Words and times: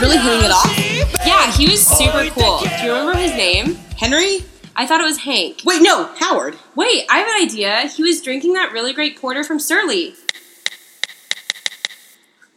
really 0.00 0.18
hitting 0.18 0.44
it 0.44 0.50
off? 0.50 1.26
Yeah, 1.26 1.50
he 1.52 1.68
was 1.68 1.84
super 1.86 2.28
cool. 2.30 2.58
Do 2.60 2.84
you 2.84 2.92
remember 2.92 3.16
his 3.16 3.32
name? 3.32 3.74
Henry? 3.96 4.44
I 4.74 4.86
thought 4.86 5.00
it 5.00 5.04
was 5.04 5.18
Hank. 5.18 5.62
Wait, 5.64 5.80
no, 5.80 6.12
Howard. 6.18 6.56
Wait, 6.74 7.06
I 7.08 7.18
have 7.18 7.28
an 7.28 7.42
idea. 7.42 7.88
He 7.88 8.02
was 8.02 8.20
drinking 8.20 8.52
that 8.52 8.72
really 8.72 8.92
great 8.92 9.18
porter 9.18 9.42
from 9.42 9.58
Surly. 9.58 10.14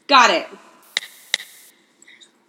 Got 0.07 0.32
it. 0.32 0.47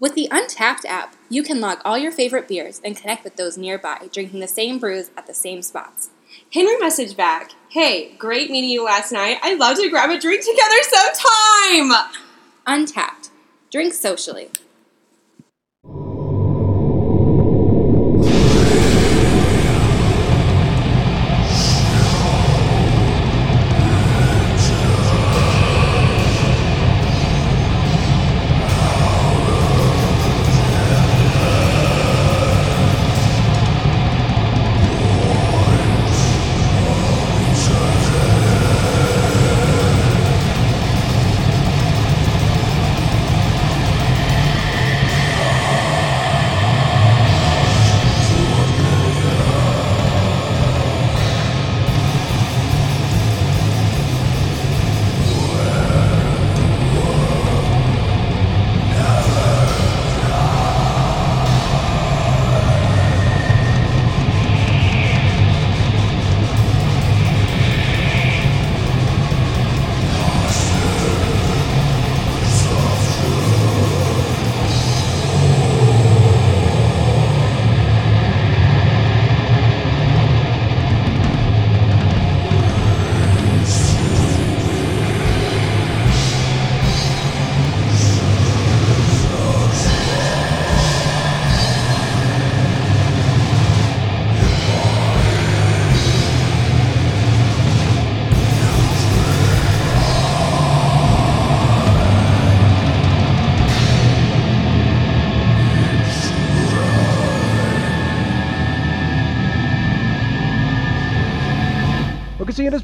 With 0.01 0.15
the 0.15 0.29
Untapped 0.30 0.84
app, 0.87 1.15
you 1.29 1.43
can 1.43 1.61
log 1.61 1.79
all 1.84 1.98
your 1.98 2.11
favorite 2.11 2.48
beers 2.48 2.80
and 2.84 2.97
connect 2.97 3.23
with 3.23 3.37
those 3.37 3.59
nearby, 3.59 4.09
drinking 4.12 4.41
the 4.41 4.48
same 4.48 4.79
brews 4.79 5.11
at 5.16 5.27
the 5.27 5.34
same 5.34 5.62
spots. 5.62 6.09
Henry 6.52 6.75
messaged 6.77 7.16
back, 7.16 7.52
Hey, 7.69 8.15
great 8.16 8.51
meeting 8.51 8.70
you 8.70 8.84
last 8.84 9.12
night. 9.12 9.38
I'd 9.43 9.59
love 9.59 9.77
to 9.77 9.88
grab 9.91 10.11
a 10.11 10.19
drink 10.19 10.41
together 10.41 10.83
sometime. 10.83 12.09
Untapped. 12.66 13.29
Drink 13.70 13.93
socially. 13.95 14.51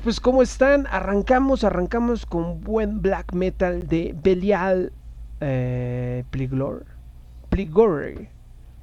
Pues 0.07 0.21
¿cómo 0.21 0.41
están? 0.41 0.87
Arrancamos, 0.87 1.65
arrancamos 1.65 2.27
con 2.27 2.61
buen 2.61 3.03
black 3.03 3.33
metal 3.33 3.89
de 3.89 4.15
Belial 4.23 4.93
eh, 5.41 6.23
Pligor. 6.31 6.87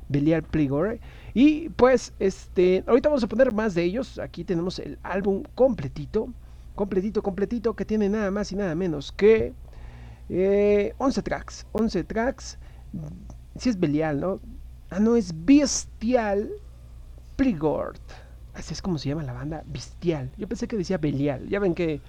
Belial 0.10 0.44
Pligore. 0.44 1.00
Y 1.34 1.70
pues, 1.70 2.12
este, 2.20 2.84
ahorita 2.88 3.08
vamos 3.08 3.24
a 3.24 3.28
poner 3.28 3.54
más 3.54 3.74
de 3.74 3.84
ellos. 3.84 4.20
Aquí 4.20 4.44
tenemos 4.44 4.80
el 4.80 5.00
álbum 5.02 5.44
completito. 5.56 6.28
Completito, 6.76 7.24
completito, 7.24 7.74
que 7.74 7.86
tiene 7.86 8.10
nada 8.10 8.30
más 8.30 8.52
y 8.52 8.58
nada 8.58 8.76
menos 8.76 9.14
que 9.14 9.54
eh, 10.28 10.94
11 10.98 11.22
tracks. 11.22 11.66
11 11.72 12.04
tracks. 12.04 12.58
Si 13.56 13.70
es 13.70 13.80
Belial, 13.80 14.20
¿no? 14.20 14.42
Ah, 14.90 15.00
no, 15.00 15.16
es 15.16 15.34
Bestial 15.46 16.50
Pligord. 17.38 18.02
Así 18.54 18.74
es 18.74 18.82
como 18.82 18.98
se 18.98 19.10
llama 19.10 19.24
la 19.24 19.34
banda, 19.34 19.64
Bestial. 19.66 20.30
Yo 20.38 20.48
pensé 20.48 20.68
que 20.68 20.78
decía 20.78 20.98
Belial. 20.98 21.48
Ya 21.50 21.60
ven 21.60 21.74
que 21.74 22.02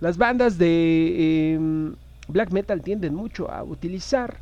las 0.00 0.18
bandas 0.18 0.58
de 0.58 1.54
eh, 1.54 1.94
black 2.28 2.50
metal 2.50 2.82
tienden 2.82 3.14
mucho 3.14 3.50
a 3.50 3.62
utilizar 3.62 4.38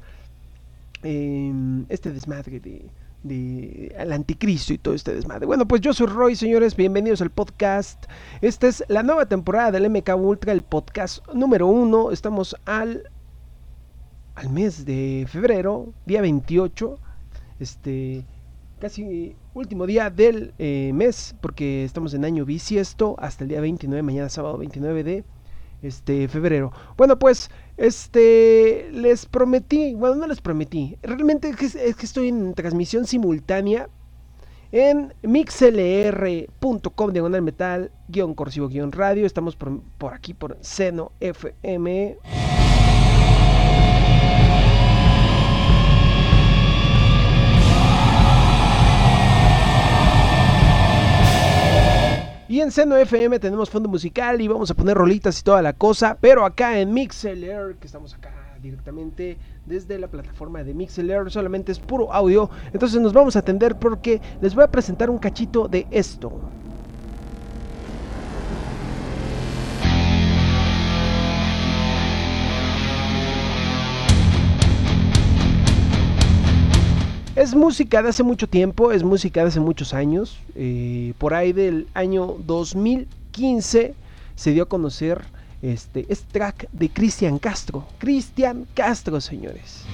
eh, 1.03 1.53
este 1.89 2.11
desmadre 2.11 2.59
de, 2.59 2.87
de 3.23 3.95
al 3.99 4.13
anticristo 4.13 4.73
y 4.73 4.79
todo 4.79 4.95
este 4.95 5.15
desmadre. 5.15 5.47
Bueno, 5.47 5.67
pues 5.67 5.81
yo 5.81 5.93
soy 5.93 6.07
Roy, 6.07 6.35
señores, 6.35 6.75
bienvenidos 6.75 7.21
al 7.21 7.31
podcast. 7.31 8.05
Esta 8.41 8.67
es 8.67 8.85
la 8.89 9.03
nueva 9.03 9.27
temporada 9.27 9.73
del 9.73 9.91
MK 9.91 10.17
Ultra, 10.17 10.53
el 10.53 10.63
podcast 10.63 11.27
número 11.33 11.67
uno. 11.67 12.11
Estamos 12.11 12.57
al 12.65 13.11
al 14.35 14.51
mes 14.51 14.85
de 14.85 15.27
febrero, 15.29 15.93
día 16.07 16.21
28. 16.21 16.99
Este 17.61 18.25
casi 18.81 19.37
último 19.55 19.87
día 19.87 20.11
del 20.11 20.53
eh, 20.59 20.91
mes, 20.93 21.35
porque 21.41 21.85
estamos 21.85 22.13
en 22.15 22.25
año 22.25 22.45
bisiesto 22.45 23.17
hasta 23.19 23.45
el 23.45 23.49
día 23.49 23.61
29, 23.61 24.03
mañana 24.03 24.29
sábado 24.29 24.59
29 24.59 25.05
de 25.05 25.25
este 25.83 26.29
febrero. 26.29 26.73
Bueno, 26.97 27.19
pues 27.19 27.51
este 27.77 28.91
les 28.93 29.27
prometí, 29.27 29.95
bueno, 29.95 30.17
no 30.17 30.27
les 30.27 30.41
prometí, 30.41 30.97
realmente 31.03 31.49
es 31.49 31.57
que, 31.57 31.67
es 31.67 31.97
que 31.97 32.07
estoy 32.07 32.29
en 32.29 32.55
transmisión 32.55 33.07
simultánea 33.07 33.89
en 34.73 35.15
mixlr.com 35.23 37.13
diagonal 37.13 37.43
metal 37.43 37.93
guion 38.09 38.35
corsivo 38.35 38.69
guion 38.69 38.91
radio. 38.91 39.25
Estamos 39.25 39.55
por, 39.55 39.81
por 39.99 40.15
aquí 40.15 40.35
por 40.35 40.59
Seno 40.63 41.13
FM. 41.21 42.19
Y 52.47 52.61
en 52.61 52.71
Seno 52.71 52.95
FM 52.97 53.39
tenemos 53.39 53.71
fondo 53.71 53.89
musical 53.89 54.39
y 54.43 54.49
vamos 54.49 54.71
a 54.71 54.75
poner 54.75 54.99
rolitas 54.99 55.41
y 55.41 55.43
toda 55.43 55.63
la 55.63 55.73
cosa. 55.73 56.19
Pero 56.21 56.45
acá 56.45 56.79
en 56.79 56.93
Mixlr, 56.93 57.77
que 57.77 57.87
estamos 57.87 58.13
acá 58.13 58.31
directamente 58.61 59.39
desde 59.65 59.99
la 59.99 60.09
plataforma 60.09 60.63
de 60.63 60.75
Mixlr, 60.75 61.31
solamente 61.31 61.73
es 61.73 61.79
puro 61.79 62.13
audio. 62.13 62.51
Entonces 62.75 63.01
nos 63.01 63.15
vamos 63.15 63.37
a 63.37 63.39
atender 63.39 63.77
porque 63.77 64.21
les 64.43 64.55
voy 64.55 64.65
a 64.65 64.71
presentar 64.71 65.09
un 65.09 65.19
cachito 65.19 65.69
de 65.69 65.87
esto. 65.91 66.33
Es 77.45 77.55
música 77.55 78.03
de 78.03 78.09
hace 78.09 78.23
mucho 78.23 78.49
tiempo, 78.49 78.91
es 78.91 79.03
música 79.03 79.43
de 79.43 79.49
hace 79.49 79.61
muchos 79.61 79.93
años. 79.93 80.39
Eh, 80.55 81.13
por 81.19 81.35
ahí 81.35 81.53
del 81.53 81.87
año 81.93 82.37
2015 82.47 83.95
se 84.35 84.53
dio 84.53 84.63
a 84.63 84.67
conocer 84.67 85.21
este, 85.61 86.07
este 86.09 86.25
track 86.33 86.71
de 86.73 86.89
Cristian 86.89 87.39
Castro. 87.39 87.87
Cristian 87.99 88.67
Castro, 88.73 89.21
señores. 89.21 89.85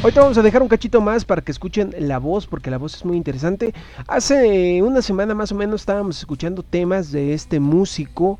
Ahorita 0.00 0.20
vamos 0.20 0.38
a 0.38 0.42
dejar 0.42 0.62
un 0.62 0.68
cachito 0.68 1.00
más 1.00 1.24
para 1.24 1.42
que 1.42 1.50
escuchen 1.50 1.92
la 1.98 2.18
voz, 2.18 2.46
porque 2.46 2.70
la 2.70 2.78
voz 2.78 2.94
es 2.94 3.04
muy 3.04 3.16
interesante. 3.16 3.74
Hace 4.06 4.80
una 4.80 5.02
semana 5.02 5.34
más 5.34 5.50
o 5.50 5.56
menos 5.56 5.80
estábamos 5.80 6.18
escuchando 6.18 6.62
temas 6.62 7.10
de 7.10 7.34
este 7.34 7.58
músico 7.58 8.38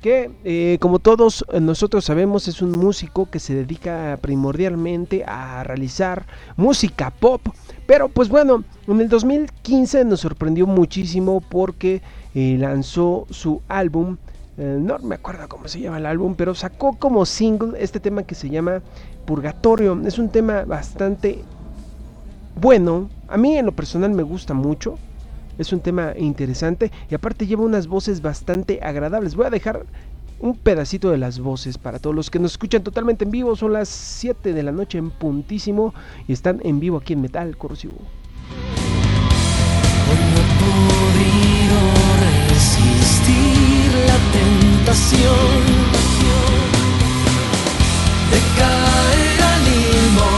que, 0.00 0.30
eh, 0.44 0.78
como 0.80 1.00
todos 1.00 1.44
nosotros 1.60 2.04
sabemos, 2.04 2.46
es 2.46 2.62
un 2.62 2.70
músico 2.70 3.28
que 3.28 3.40
se 3.40 3.52
dedica 3.52 4.16
primordialmente 4.22 5.24
a 5.26 5.64
realizar 5.64 6.24
música 6.56 7.10
pop. 7.10 7.40
Pero 7.84 8.08
pues 8.08 8.28
bueno, 8.28 8.62
en 8.86 9.00
el 9.00 9.08
2015 9.08 10.04
nos 10.04 10.20
sorprendió 10.20 10.68
muchísimo 10.68 11.40
porque 11.40 12.00
eh, 12.36 12.56
lanzó 12.60 13.26
su 13.28 13.60
álbum. 13.66 14.18
Eh, 14.58 14.78
no 14.80 14.98
me 14.98 15.14
acuerdo 15.14 15.48
cómo 15.48 15.66
se 15.66 15.80
llama 15.80 15.98
el 15.98 16.06
álbum, 16.06 16.34
pero 16.36 16.54
sacó 16.54 16.94
como 16.98 17.24
single 17.24 17.82
este 17.82 18.00
tema 18.00 18.24
que 18.24 18.34
se 18.34 18.50
llama 18.50 18.82
Purgatorio. 19.24 20.00
Es 20.04 20.18
un 20.18 20.28
tema 20.28 20.64
bastante 20.64 21.42
bueno. 22.60 23.08
A 23.28 23.36
mí 23.36 23.56
en 23.56 23.66
lo 23.66 23.72
personal 23.72 24.10
me 24.10 24.22
gusta 24.22 24.52
mucho. 24.54 24.98
Es 25.58 25.72
un 25.72 25.80
tema 25.80 26.12
interesante 26.16 26.90
y 27.10 27.14
aparte 27.14 27.46
lleva 27.46 27.62
unas 27.62 27.86
voces 27.86 28.20
bastante 28.20 28.80
agradables. 28.82 29.36
Voy 29.36 29.46
a 29.46 29.50
dejar 29.50 29.86
un 30.40 30.56
pedacito 30.56 31.10
de 31.10 31.18
las 31.18 31.38
voces 31.38 31.78
para 31.78 31.98
todos 31.98 32.16
los 32.16 32.30
que 32.30 32.38
nos 32.38 32.52
escuchan 32.52 32.82
totalmente 32.82 33.24
en 33.24 33.30
vivo. 33.30 33.56
Son 33.56 33.72
las 33.72 33.88
7 33.88 34.52
de 34.52 34.62
la 34.62 34.72
noche 34.72 34.98
en 34.98 35.10
puntísimo 35.10 35.94
y 36.26 36.32
están 36.32 36.60
en 36.64 36.80
vivo 36.80 36.98
aquí 36.98 37.14
en 37.14 37.22
Metal 37.22 37.56
Corrosivo. 37.56 37.94
He 40.10 40.44
podido 40.58 41.80
resistir 42.50 43.61
la 44.06 44.18
tentación 44.38 45.62
de 48.32 48.38
caer 48.58 49.38
al 49.52 49.60
limbo, 49.70 50.30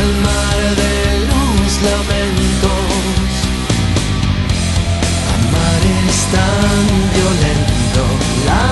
al 0.00 0.10
mar 0.26 0.60
de 0.82 0.96
los 1.30 1.68
lamentos. 1.88 3.30
Amar 5.34 5.82
es 6.08 6.20
tan 6.36 6.84
violento, 7.16 8.02
la 8.48 8.62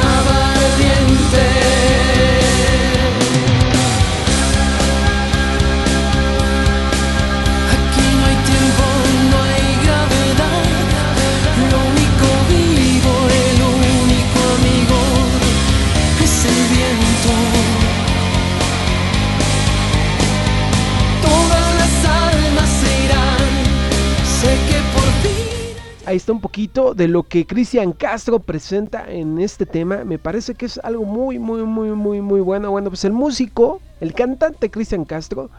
Ahí 26.10 26.16
está 26.16 26.32
un 26.32 26.40
poquito 26.40 26.92
de 26.92 27.06
lo 27.06 27.22
que 27.22 27.46
Cristian 27.46 27.92
Castro 27.92 28.40
presenta 28.40 29.08
en 29.08 29.38
este 29.38 29.64
tema. 29.64 30.02
Me 30.02 30.18
parece 30.18 30.56
que 30.56 30.66
es 30.66 30.80
algo 30.82 31.04
muy, 31.04 31.38
muy, 31.38 31.62
muy, 31.62 31.90
muy, 31.90 32.20
muy 32.20 32.40
bueno. 32.40 32.72
Bueno, 32.72 32.90
pues 32.90 33.04
el 33.04 33.12
músico, 33.12 33.80
el 34.00 34.12
cantante 34.12 34.72
Cristian 34.72 35.04
Castro, 35.04 35.50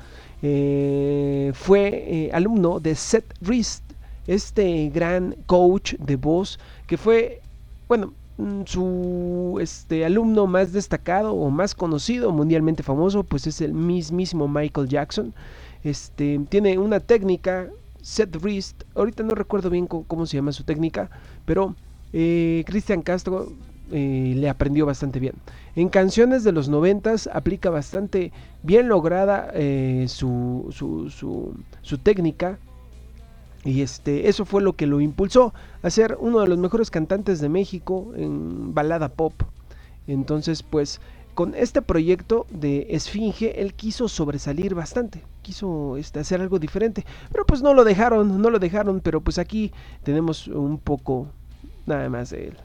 eh, 0.42 1.54
fue 1.56 1.88
eh, 2.06 2.32
alumno 2.34 2.82
de 2.82 2.96
Seth 2.96 3.34
Rist, 3.40 3.82
este 4.28 4.90
gran 4.90 5.38
coach 5.46 5.94
de 5.94 6.18
voz 6.18 6.60
que 6.86 6.98
fue, 6.98 7.40
bueno, 7.88 8.12
mm, 8.38 8.64
su 8.66 9.58
este, 9.62 10.04
alumno 10.04 10.48
más 10.48 10.74
destacado 10.74 11.34
o 11.34 11.50
más 11.50 11.74
conocido, 11.74 12.30
mundialmente 12.34 12.84
famoso, 12.84 13.24
pues 13.24 13.48
es 13.48 13.62
el 13.62 13.72
mismísimo 13.74 14.50
Michael 14.50 14.90
Jackson. 14.90 15.34
Este, 15.86 16.42
tiene 16.50 16.78
una 16.78 17.00
técnica, 17.00 17.70
Seth 18.02 18.36
Rist, 18.38 18.84
ahorita 18.96 19.24
no 19.24 19.36
recuerdo 19.36 19.70
bien 19.70 19.88
cómo, 19.88 20.26
se 20.26 20.38
llama 20.38 20.52
su 20.52 20.64
técnica, 20.64 21.10
pero 21.46 21.76
eh, 22.14 22.64
Cristian 22.66 23.02
Castro 23.02 23.52
eh, 23.92 24.34
le 24.36 24.50
aprendió 24.50 24.86
bastante 24.86 25.20
bien. 25.20 25.34
En 25.76 25.90
canciones 25.90 26.44
de 26.44 26.52
los 26.52 26.70
noventas 26.70 27.30
aplica 27.32 27.70
bastante 27.70 28.32
bien 28.64 28.88
lograda 28.88 29.50
eh, 29.54 30.06
su, 30.08 30.68
su, 30.72 31.10
su- 31.10 31.54
su 31.82 31.98
técnica. 31.98 32.58
Y 33.64 33.82
este, 33.82 34.28
eso 34.28 34.44
fue 34.46 34.64
lo 34.64 34.74
que 34.74 34.88
lo 34.88 35.02
impulsó 35.02 35.54
a 35.84 35.90
ser 35.92 36.18
uno 36.20 36.40
de 36.40 36.48
los 36.48 36.58
mejores 36.58 36.90
cantantes 36.90 37.40
de 37.42 37.48
México 37.50 38.12
en 38.16 38.74
balada 38.74 39.10
pop. 39.10 39.34
Entonces, 40.08 40.64
pues, 40.64 41.00
con 41.36 41.54
este 41.54 41.84
proyecto 41.84 42.48
de 42.50 42.88
Esfinge, 42.90 43.62
él 43.62 43.76
quiso 43.76 44.08
sobresalir 44.08 44.74
bastante, 44.74 45.24
quiso 45.42 45.98
este, 45.98 46.20
hacer 46.20 46.42
algo 46.42 46.60
diferente, 46.60 47.06
pero 47.32 47.46
pues 47.46 47.62
no 47.62 47.74
lo 47.74 47.84
dejaron, 47.84 48.42
no 48.42 48.50
lo 48.50 48.60
dejaron, 48.60 49.02
pero 49.02 49.22
pues 49.22 49.38
aquí 49.38 49.72
tenemos 50.04 50.48
un 50.48 50.78
poco 50.78 51.28
nada 51.86 52.10
más 52.10 52.30
de 52.30 52.50
él. 52.50 52.58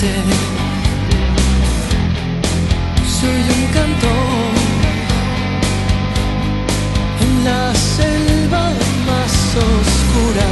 Soy 0.00 0.08
un 3.56 3.64
cantor 3.74 4.52
en 7.20 7.44
la 7.44 7.74
selva 7.74 8.62
más 9.06 9.34
oscura 9.56 10.48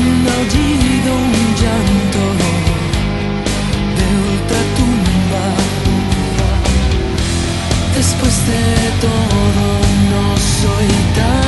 un 0.00 0.26
aullido, 0.36 1.10
un 1.14 1.48
llanto 1.60 2.22
de 3.96 4.06
ultratumba. 4.28 5.46
Después 7.96 8.34
de 8.46 8.62
todo, 9.00 9.64
no 10.10 10.24
soy 10.60 10.88
tan 11.16 11.47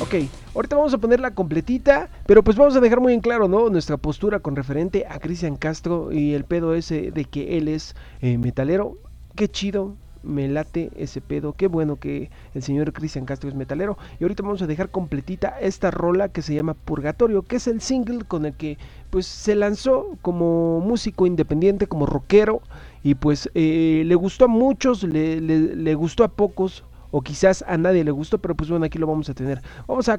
Ok, 0.00 0.14
ahorita 0.54 0.76
vamos 0.76 0.94
a 0.94 0.98
ponerla 0.98 1.32
completita, 1.32 2.08
pero 2.24 2.44
pues 2.44 2.56
vamos 2.56 2.76
a 2.76 2.80
dejar 2.80 3.00
muy 3.00 3.14
en 3.14 3.20
claro, 3.20 3.48
¿no? 3.48 3.68
Nuestra 3.68 3.96
postura 3.96 4.38
con 4.38 4.54
referente 4.54 5.06
a 5.08 5.18
Cristian 5.18 5.56
Castro 5.56 6.12
y 6.12 6.34
el 6.34 6.44
pedo 6.44 6.76
ese 6.76 7.10
de 7.10 7.24
que 7.24 7.58
él 7.58 7.66
es 7.66 7.96
eh, 8.20 8.38
metalero. 8.38 8.94
Qué 9.34 9.48
chido, 9.48 9.96
me 10.22 10.46
late 10.46 10.92
ese 10.96 11.20
pedo, 11.20 11.54
qué 11.54 11.66
bueno 11.66 11.96
que 11.96 12.30
el 12.54 12.62
señor 12.62 12.92
Cristian 12.92 13.24
Castro 13.24 13.48
es 13.48 13.56
metalero. 13.56 13.98
Y 14.20 14.22
ahorita 14.22 14.44
vamos 14.44 14.62
a 14.62 14.68
dejar 14.68 14.90
completita 14.90 15.58
esta 15.60 15.90
rola 15.90 16.28
que 16.28 16.42
se 16.42 16.54
llama 16.54 16.74
Purgatorio, 16.74 17.42
que 17.42 17.56
es 17.56 17.66
el 17.66 17.80
single 17.80 18.24
con 18.24 18.46
el 18.46 18.54
que 18.54 18.78
pues 19.10 19.26
se 19.26 19.56
lanzó 19.56 20.16
como 20.22 20.78
músico 20.78 21.26
independiente, 21.26 21.88
como 21.88 22.06
rockero, 22.06 22.62
y 23.02 23.16
pues 23.16 23.50
eh, 23.54 24.04
le 24.06 24.14
gustó 24.14 24.44
a 24.44 24.48
muchos, 24.48 25.02
le 25.02 25.94
gustó 25.96 26.22
a 26.22 26.28
pocos, 26.28 26.84
o 27.10 27.22
quizás 27.22 27.64
a 27.66 27.76
nadie 27.76 28.04
le 28.04 28.10
gustó, 28.10 28.38
pero 28.38 28.54
pues 28.54 28.70
bueno, 28.70 28.84
aquí 28.84 28.98
lo 28.98 29.06
vamos 29.06 29.28
a 29.28 29.34
tener. 29.34 29.62
Vamos 29.86 30.08
a, 30.08 30.18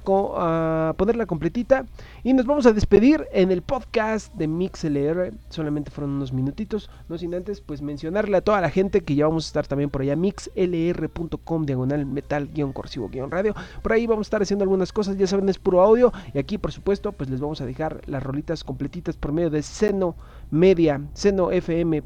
ponerla 0.97 1.25
completita 1.25 1.85
y 2.23 2.33
nos 2.33 2.45
vamos 2.45 2.65
a 2.65 2.73
despedir 2.73 3.27
en 3.31 3.51
el 3.51 3.61
podcast 3.61 4.33
de 4.35 4.47
MixLR. 4.47 5.33
Solamente 5.49 5.91
fueron 5.91 6.11
unos 6.15 6.33
minutitos, 6.33 6.89
no 7.07 7.17
sin 7.17 7.33
antes 7.35 7.61
pues 7.61 7.81
mencionarle 7.81 8.37
a 8.37 8.41
toda 8.41 8.61
la 8.61 8.69
gente 8.69 9.01
que 9.01 9.15
ya 9.15 9.27
vamos 9.27 9.45
a 9.45 9.47
estar 9.47 9.67
también 9.67 9.89
por 9.89 10.01
allá, 10.01 10.15
mixlr.com, 10.15 11.65
diagonal 11.65 12.05
metal, 12.05 12.49
guion 12.53 12.73
corsivo, 12.73 13.09
guion 13.09 13.31
radio. 13.31 13.53
Por 13.81 13.93
ahí 13.93 14.07
vamos 14.07 14.27
a 14.27 14.27
estar 14.27 14.41
haciendo 14.41 14.63
algunas 14.63 14.91
cosas, 14.93 15.17
ya 15.17 15.27
saben, 15.27 15.49
es 15.49 15.59
puro 15.59 15.81
audio. 15.81 16.11
Y 16.33 16.39
aquí, 16.39 16.57
por 16.57 16.71
supuesto, 16.71 17.11
pues 17.11 17.29
les 17.29 17.39
vamos 17.39 17.61
a 17.61 17.65
dejar 17.65 18.01
las 18.07 18.23
rolitas 18.23 18.63
completitas 18.63 19.17
por 19.17 19.31
medio 19.31 19.49
de 19.49 19.61
Seno 19.61 20.15
Media, 20.51 21.01
senofm. 21.13 22.01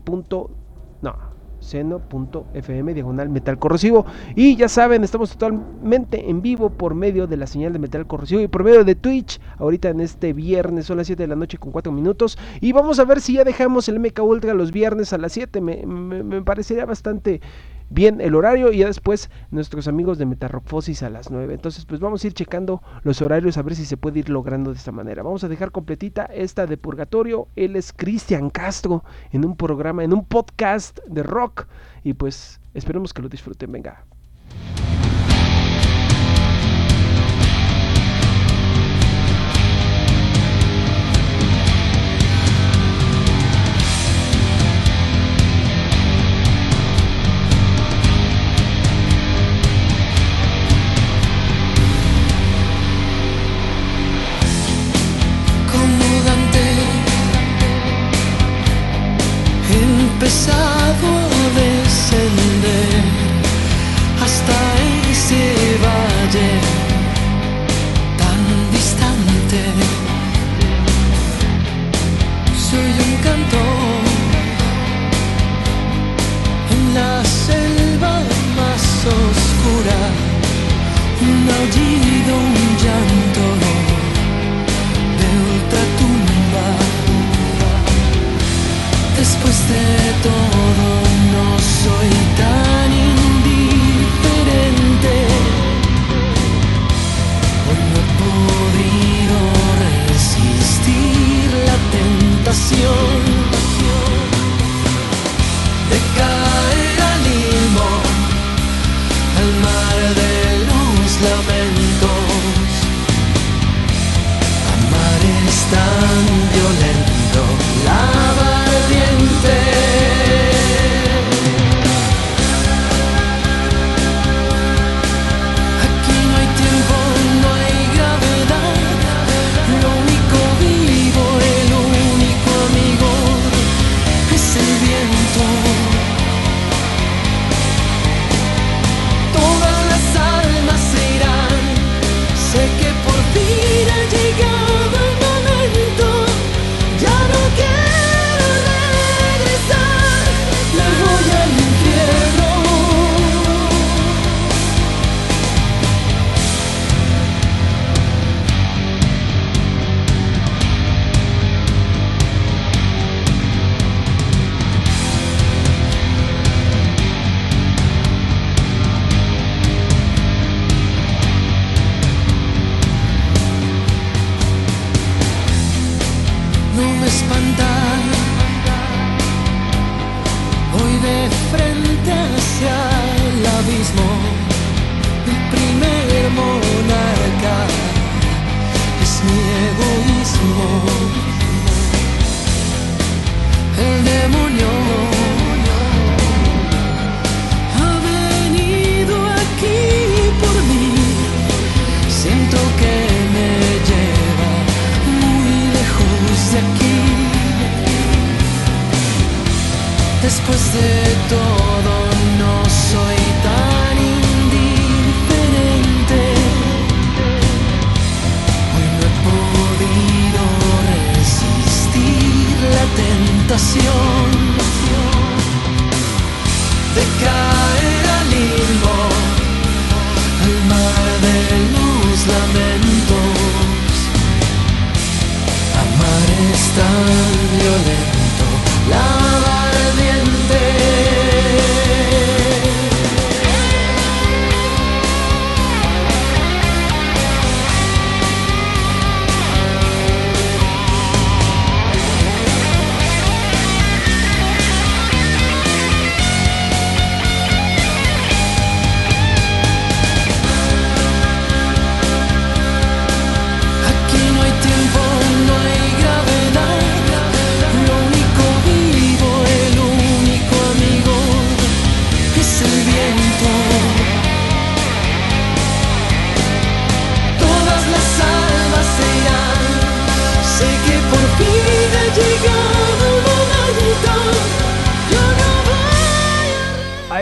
No, 1.01 1.32
seno.fm 1.63 2.93
diagonal 2.93 3.29
metal 3.29 3.57
corrosivo. 3.57 4.05
Y 4.35 4.55
ya 4.55 4.67
saben 4.69 5.03
estamos 5.03 5.31
totalmente 5.31 6.29
en 6.29 6.41
vivo 6.41 6.69
por 6.69 6.93
medio 6.95 7.27
de 7.27 7.37
la 7.37 7.47
señal 7.47 7.73
de 7.73 7.79
metal 7.79 8.05
corrosivo 8.05 8.41
y 8.41 8.47
por 8.47 8.63
medio 8.63 8.83
de 8.83 8.95
Twitch 8.95 9.39
ahorita 9.57 9.89
en 9.89 10.01
este 10.01 10.33
viernes 10.33 10.85
son 10.85 10.97
las 10.97 11.07
7 11.07 11.23
de 11.23 11.27
la 11.27 11.35
noche 11.35 11.57
con 11.57 11.71
4 11.71 11.91
minutos. 11.91 12.37
Y 12.61 12.71
vamos 12.73 12.99
a 12.99 13.05
ver 13.05 13.21
si 13.21 13.33
ya 13.33 13.43
dejamos 13.43 13.87
el 13.89 13.99
MK 13.99 14.19
Ultra 14.23 14.53
los 14.53 14.71
viernes 14.71 15.13
a 15.13 15.17
las 15.17 15.31
7 15.33 15.61
me, 15.61 15.85
me- 15.85 16.23
me 16.23 16.41
parecería 16.41 16.85
bastante 16.85 17.41
bien 17.89 18.21
el 18.21 18.35
horario 18.35 18.71
y 18.71 18.79
ya 18.79 18.87
después 18.87 19.29
nuestros 19.51 19.87
amigos 19.87 20.17
de 20.17 20.25
Metarrofosis 20.25 21.03
a 21.03 21.09
las 21.09 21.31
9 21.31 21.53
entonces 21.53 21.85
pues 21.85 21.99
vamos 21.99 22.23
a 22.23 22.27
ir 22.27 22.33
checando 22.33 22.81
los 23.03 23.21
horarios 23.21 23.57
a 23.57 23.61
ver 23.61 23.75
si 23.75 23.85
se 23.85 23.97
puede 23.97 24.19
ir 24.19 24.29
logrando 24.29 24.71
de 24.71 24.77
esta 24.77 24.91
manera. 24.91 25.23
Vamos 25.23 25.43
a 25.43 25.47
dejar 25.47 25.71
completita 25.71 26.25
esta 26.25 26.65
de 26.65 26.77
Purgatorio. 26.77 27.47
Él 27.55 27.75
es 27.75 27.93
Cristian 27.93 28.49
Castro 28.49 29.03
en 29.31 29.45
un 29.45 29.55
programa 29.55 30.03
en 30.03 30.13
un 30.13 30.25
podcast 30.25 30.99
de 31.07 31.23
rock. 31.23 31.67
Y 32.03 32.13
pues 32.13 32.59
esperemos 32.73 33.13
que 33.13 33.21
lo 33.21 33.29
disfruten. 33.29 33.71
Venga 33.71 34.05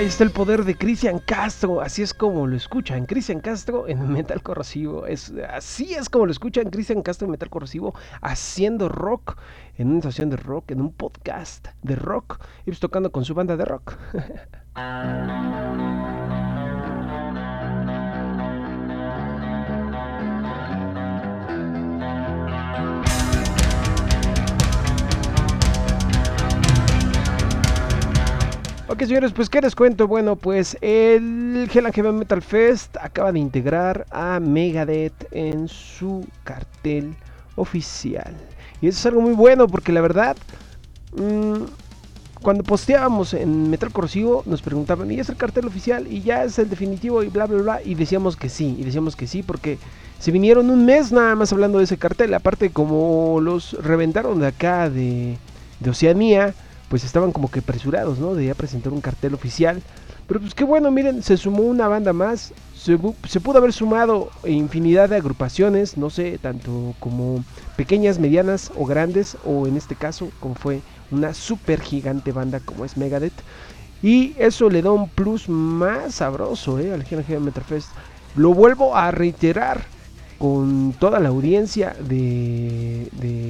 Ahí 0.01 0.07
está 0.07 0.23
el 0.23 0.31
poder 0.31 0.63
de 0.63 0.75
Cristian 0.75 1.19
Castro, 1.19 1.79
así 1.79 2.01
es 2.01 2.11
como 2.11 2.47
lo 2.47 2.55
escuchan, 2.55 3.05
Cristian 3.05 3.39
Castro 3.39 3.87
en 3.87 4.11
Metal 4.11 4.41
Corrosivo, 4.41 5.05
es, 5.05 5.31
así 5.47 5.93
es 5.93 6.09
como 6.09 6.25
lo 6.25 6.31
escuchan. 6.31 6.71
Cristian 6.71 7.03
Castro 7.03 7.25
en 7.25 7.31
Metal 7.33 7.51
Corrosivo, 7.51 7.93
haciendo 8.19 8.89
rock, 8.89 9.37
en 9.77 9.89
una 9.89 9.99
estación 9.99 10.31
de 10.31 10.37
rock, 10.37 10.71
en 10.71 10.81
un 10.81 10.91
podcast 10.91 11.67
de 11.83 11.95
rock, 11.95 12.43
y 12.61 12.71
pues 12.71 12.79
tocando 12.79 13.11
con 13.11 13.25
su 13.25 13.35
banda 13.35 13.55
de 13.55 13.65
rock. 13.65 13.95
Ok, 28.91 29.03
señores, 29.03 29.31
pues 29.31 29.49
¿qué 29.49 29.61
les 29.61 29.73
cuento? 29.73 30.05
Bueno, 30.05 30.35
pues 30.35 30.77
el 30.81 31.69
Hell 31.73 31.85
and 31.85 31.95
Heaven 31.95 32.17
Metal 32.17 32.41
Fest 32.41 32.97
acaba 32.97 33.31
de 33.31 33.39
integrar 33.39 34.05
a 34.11 34.41
Megadeth 34.41 35.13
en 35.31 35.69
su 35.69 36.27
cartel 36.43 37.15
oficial. 37.55 38.35
Y 38.81 38.89
eso 38.89 38.99
es 38.99 39.05
algo 39.05 39.21
muy 39.21 39.31
bueno 39.31 39.67
porque 39.67 39.93
la 39.93 40.01
verdad, 40.01 40.35
mm, 41.15 41.63
cuando 42.41 42.65
posteábamos 42.65 43.33
en 43.33 43.69
Metal 43.69 43.93
Corrosivo 43.93 44.43
nos 44.45 44.61
preguntaban, 44.61 45.09
¿y 45.09 45.21
es 45.21 45.29
el 45.29 45.37
cartel 45.37 45.67
oficial? 45.67 46.05
¿Y 46.11 46.21
ya 46.23 46.43
es 46.43 46.59
el 46.59 46.69
definitivo? 46.69 47.23
Y 47.23 47.29
bla, 47.29 47.45
bla, 47.45 47.61
bla. 47.61 47.81
Y 47.85 47.95
decíamos 47.95 48.35
que 48.35 48.49
sí, 48.49 48.75
y 48.77 48.83
decíamos 48.83 49.15
que 49.15 49.25
sí 49.25 49.41
porque 49.41 49.77
se 50.19 50.31
vinieron 50.31 50.69
un 50.69 50.85
mes 50.85 51.13
nada 51.13 51.33
más 51.35 51.53
hablando 51.53 51.77
de 51.77 51.85
ese 51.85 51.95
cartel. 51.95 52.33
Aparte, 52.33 52.71
como 52.71 53.39
los 53.39 53.71
reventaron 53.71 54.41
de 54.41 54.47
acá 54.47 54.89
de 54.89 55.37
Oceanía 55.87 56.53
pues 56.91 57.05
estaban 57.05 57.31
como 57.31 57.49
que 57.49 57.59
apresurados, 57.59 58.19
¿no? 58.19 58.35
De 58.35 58.47
ya 58.47 58.53
presentar 58.53 58.91
un 58.91 58.99
cartel 58.99 59.33
oficial. 59.33 59.81
Pero 60.27 60.41
pues 60.41 60.53
qué 60.53 60.65
bueno, 60.65 60.91
miren, 60.91 61.23
se 61.23 61.37
sumó 61.37 61.63
una 61.63 61.87
banda 61.87 62.11
más. 62.11 62.53
Se, 62.75 62.99
se 63.29 63.39
pudo 63.39 63.59
haber 63.59 63.71
sumado 63.71 64.29
infinidad 64.43 65.07
de 65.07 65.15
agrupaciones, 65.15 65.95
no 65.95 66.09
sé, 66.09 66.37
tanto 66.37 66.93
como 66.99 67.45
pequeñas, 67.77 68.19
medianas 68.19 68.73
o 68.77 68.85
grandes, 68.85 69.37
o 69.45 69.67
en 69.67 69.77
este 69.77 69.95
caso, 69.95 70.31
como 70.41 70.55
fue 70.55 70.81
una 71.11 71.33
super 71.33 71.79
gigante 71.79 72.33
banda 72.33 72.59
como 72.59 72.83
es 72.83 72.97
Megadeth. 72.97 73.41
Y 74.03 74.35
eso 74.37 74.69
le 74.69 74.81
da 74.81 74.91
un 74.91 75.07
plus 75.07 75.47
más 75.47 76.15
sabroso 76.15 76.77
¿eh? 76.77 76.91
al 76.91 77.03
GNG 77.03 77.39
Metal 77.39 77.63
Fest. 77.63 77.87
Lo 78.35 78.53
vuelvo 78.53 78.97
a 78.97 79.11
reiterar 79.11 79.85
con 80.41 80.95
toda 80.97 81.19
la 81.19 81.29
audiencia 81.29 81.95
de, 81.99 83.07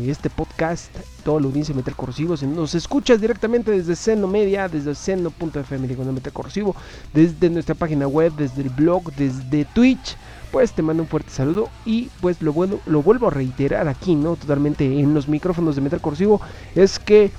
este 0.10 0.29
podcast, 0.29 0.93
toda 1.24 1.39
la 1.39 1.48
audiencia 1.48 1.74
de 1.74 1.77
Metal 1.77 1.95
Corrosivo. 1.95 2.36
Si 2.36 2.45
nos 2.45 2.75
escuchas 2.75 3.21
directamente 3.21 3.71
desde 3.71 3.95
Seno 3.95 4.27
Media, 4.27 4.67
desde 4.67 4.93
seno.fm, 4.93 5.88
diagonal 5.88 6.15
Metal 6.15 6.33
Corrosivo, 6.33 6.75
desde 7.13 7.50
nuestra 7.50 7.75
página 7.75 8.10
web, 8.10 8.33
desde 8.36 8.63
el 8.63 8.69
blog, 8.71 9.10
desde 9.13 9.63
Twitch, 9.63 10.17
pues 10.51 10.74
te 10.74 10.81
mando 10.81 11.03
un 11.03 11.07
fuerte 11.07 11.29
saludo 11.29 11.69
y 11.86 12.10
pues 12.19 12.41
lo, 12.41 12.51
bueno, 12.51 12.81
lo 12.86 13.01
vuelvo 13.01 13.27
a 13.27 13.31
reiterar 13.31 13.88
aquí, 13.88 14.15
¿no? 14.15 14.36
Totalmente 14.36 14.83
en 15.00 15.13
los 15.13 15.29
micrófonos 15.29 15.77
de 15.77 15.81
Metal 15.81 16.01
Corrosivo, 16.01 16.41
es 16.75 17.00
que 17.00 17.31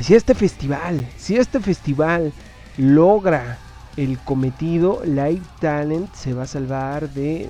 si 0.00 0.14
este 0.14 0.34
festival, 0.34 1.08
si 1.16 1.36
este 1.36 1.60
festival 1.60 2.34
logra 2.76 3.56
el 3.96 4.18
cometido, 4.18 5.00
Live 5.02 5.40
Talent 5.60 6.12
se 6.12 6.34
va 6.34 6.42
a 6.42 6.46
salvar 6.46 7.08
de 7.08 7.48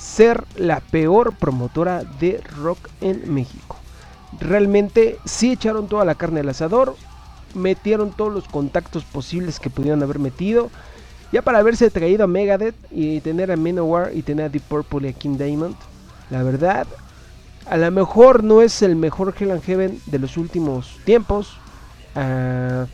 ser 0.00 0.44
la 0.56 0.80
peor 0.80 1.36
promotora 1.36 2.02
de 2.04 2.40
rock 2.56 2.78
en 3.00 3.32
México. 3.32 3.76
Realmente 4.40 5.18
sí 5.24 5.52
echaron 5.52 5.88
toda 5.88 6.04
la 6.04 6.14
carne 6.14 6.40
al 6.40 6.48
asador, 6.48 6.96
metieron 7.54 8.12
todos 8.12 8.32
los 8.32 8.48
contactos 8.48 9.04
posibles 9.04 9.60
que 9.60 9.70
pudieran 9.70 10.02
haber 10.02 10.18
metido 10.18 10.70
Ya 11.32 11.42
para 11.42 11.58
haberse 11.58 11.90
traído 11.90 12.24
a 12.24 12.26
Megadeth 12.26 12.74
y 12.90 13.20
tener 13.20 13.52
a 13.52 13.56
Manowar 13.56 14.10
y 14.14 14.22
tener 14.22 14.46
a 14.46 14.48
Deep 14.48 14.62
Purple 14.64 15.06
y 15.06 15.10
a 15.10 15.12
King 15.12 15.36
Diamond, 15.36 15.76
la 16.28 16.42
verdad, 16.42 16.88
a 17.66 17.76
lo 17.76 17.90
mejor 17.92 18.42
no 18.42 18.62
es 18.62 18.82
el 18.82 18.96
mejor 18.96 19.34
Hell 19.38 19.52
and 19.52 19.62
Heaven 19.62 20.00
de 20.06 20.18
los 20.18 20.36
últimos 20.36 20.98
tiempos. 21.04 21.56
Ah, 22.16 22.86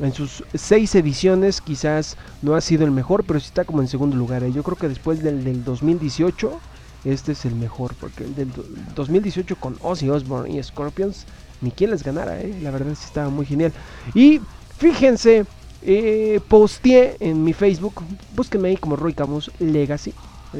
en 0.00 0.12
sus 0.12 0.44
seis 0.54 0.94
ediciones 0.94 1.60
quizás 1.60 2.16
no 2.42 2.54
ha 2.54 2.60
sido 2.60 2.84
el 2.84 2.90
mejor, 2.90 3.24
pero 3.24 3.40
sí 3.40 3.46
está 3.46 3.64
como 3.64 3.80
en 3.80 3.88
segundo 3.88 4.16
lugar. 4.16 4.42
¿eh? 4.44 4.52
Yo 4.52 4.62
creo 4.62 4.76
que 4.76 4.88
después 4.88 5.22
del, 5.22 5.42
del 5.44 5.64
2018 5.64 6.60
este 7.04 7.32
es 7.32 7.44
el 7.44 7.54
mejor, 7.54 7.94
porque 8.00 8.24
el 8.24 8.34
del 8.34 8.52
do- 8.52 8.64
2018 8.94 9.56
con 9.56 9.76
Ozzy 9.80 10.10
Osbourne 10.10 10.50
y 10.58 10.62
Scorpions, 10.62 11.24
ni 11.60 11.70
quien 11.70 11.90
les 11.90 12.02
ganara, 12.02 12.40
¿eh? 12.40 12.58
la 12.60 12.70
verdad 12.70 12.94
sí 12.94 13.04
estaba 13.06 13.30
muy 13.30 13.46
genial. 13.46 13.72
Y 14.14 14.40
fíjense, 14.76 15.46
eh, 15.82 16.40
posteé 16.48 17.16
en 17.20 17.42
mi 17.44 17.52
Facebook, 17.52 18.02
búsquenme 18.34 18.68
ahí 18.68 18.76
como 18.76 18.96
Roy 18.96 19.14
Camus 19.14 19.50
Legacy, 19.60 20.12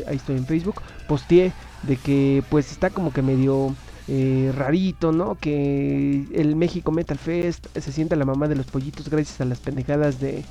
ahí 0.06 0.16
estoy 0.16 0.36
en 0.36 0.46
Facebook, 0.46 0.80
posteé 1.08 1.52
de 1.82 1.96
que 1.96 2.42
pues 2.48 2.70
está 2.70 2.90
como 2.90 3.12
que 3.12 3.22
medio 3.22 3.74
eh, 4.08 4.52
rarito, 4.56 5.12
¿no? 5.12 5.36
Que 5.36 6.24
el 6.32 6.56
México 6.56 6.92
Metal 6.92 7.18
Fest 7.18 7.66
se 7.76 7.92
sienta 7.92 8.16
la 8.16 8.24
mamá 8.24 8.48
de 8.48 8.56
los 8.56 8.66
pollitos 8.66 9.08
gracias 9.08 9.40
a 9.40 9.44
las 9.44 9.58
pendejadas 9.58 10.20
de, 10.20 10.44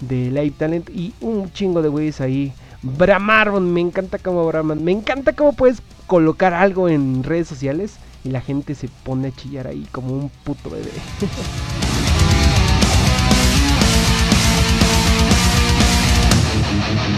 de 0.00 0.30
Live 0.30 0.54
Talent 0.58 0.90
y 0.90 1.12
un 1.20 1.52
chingo 1.52 1.82
de 1.82 1.88
güeyes 1.88 2.20
ahí 2.20 2.52
bramaron, 2.82 3.72
me 3.72 3.80
encanta 3.80 4.18
cómo 4.18 4.46
braman, 4.46 4.84
me 4.84 4.92
encanta 4.92 5.32
cómo 5.32 5.52
puedes 5.52 5.82
colocar 6.06 6.54
algo 6.54 6.88
en 6.88 7.22
redes 7.22 7.48
sociales 7.48 7.96
y 8.24 8.30
la 8.30 8.40
gente 8.40 8.74
se 8.74 8.88
pone 9.04 9.28
a 9.28 9.32
chillar 9.32 9.66
ahí 9.66 9.86
como 9.92 10.14
un 10.14 10.30
puto 10.44 10.70
bebé. 10.70 10.90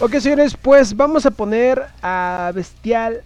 Ok, 0.06 0.20
señores, 0.20 0.56
pues 0.56 0.96
vamos 0.96 1.26
a 1.26 1.32
poner 1.32 1.84
a 2.04 2.52
Bestial 2.54 3.24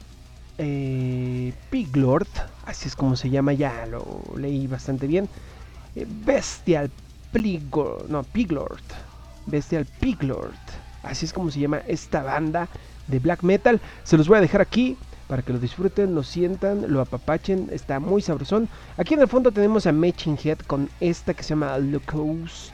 eh, 0.58 1.52
Piglord. 1.70 2.30
Así 2.66 2.88
es 2.88 2.96
como 2.96 3.18
se 3.18 3.30
llama, 3.30 3.52
ya 3.52 3.86
lo 3.86 4.24
leí 4.38 4.66
bastante 4.66 5.06
bien. 5.06 5.28
Eh, 5.98 6.08
Bestial 6.08 6.90
Piglord. 7.34 8.08
No, 8.08 8.24
Piglord. 8.24 8.80
Bestial 9.46 9.88
Piglord. 10.00 10.56
Así 11.04 11.26
es 11.26 11.34
como 11.34 11.52
se 11.52 11.60
llama 11.60 11.82
esta 11.86 12.24
banda 12.24 12.70
de 13.08 13.20
black 13.20 13.44
metal. 13.44 13.82
Se 14.06 14.16
los 14.16 14.30
voy 14.30 14.38
a 14.38 14.42
dejar 14.42 14.62
aquí 14.62 14.96
para 15.28 15.42
que 15.42 15.52
lo 15.52 15.60
disfruten, 15.60 16.16
lo 16.16 16.24
sientan, 16.24 16.86
lo 16.94 17.02
apapachen. 17.02 17.68
Está 17.74 18.00
muy 18.00 18.22
sabrosón. 18.22 18.70
Aquí 18.96 19.16
en 19.16 19.20
el 19.20 19.28
fondo 19.28 19.52
tenemos 19.52 19.86
a 19.86 19.92
Matching 19.92 20.40
Head 20.42 20.60
con 20.60 20.90
esta 21.02 21.34
que 21.34 21.44
se 21.44 21.50
llama 21.50 21.78
Locos. 21.78 22.72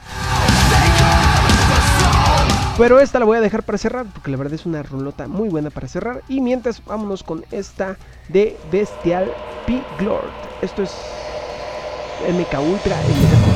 Pero 2.78 3.00
esta 3.00 3.18
la 3.18 3.24
voy 3.24 3.38
a 3.38 3.40
dejar 3.40 3.62
para 3.62 3.78
cerrar 3.78 4.04
porque 4.12 4.30
la 4.30 4.36
verdad 4.36 4.52
es 4.52 4.66
una 4.66 4.82
rolota 4.82 5.26
muy 5.28 5.48
buena 5.48 5.70
para 5.70 5.88
cerrar. 5.88 6.22
Y 6.28 6.42
mientras 6.42 6.84
vámonos 6.84 7.22
con 7.22 7.42
esta 7.50 7.96
de 8.28 8.54
Bestial 8.70 9.32
Piglord. 9.66 10.30
Esto 10.60 10.82
es 10.82 10.90
MK 12.28 12.60
Ultra 12.60 12.96
en 13.00 13.55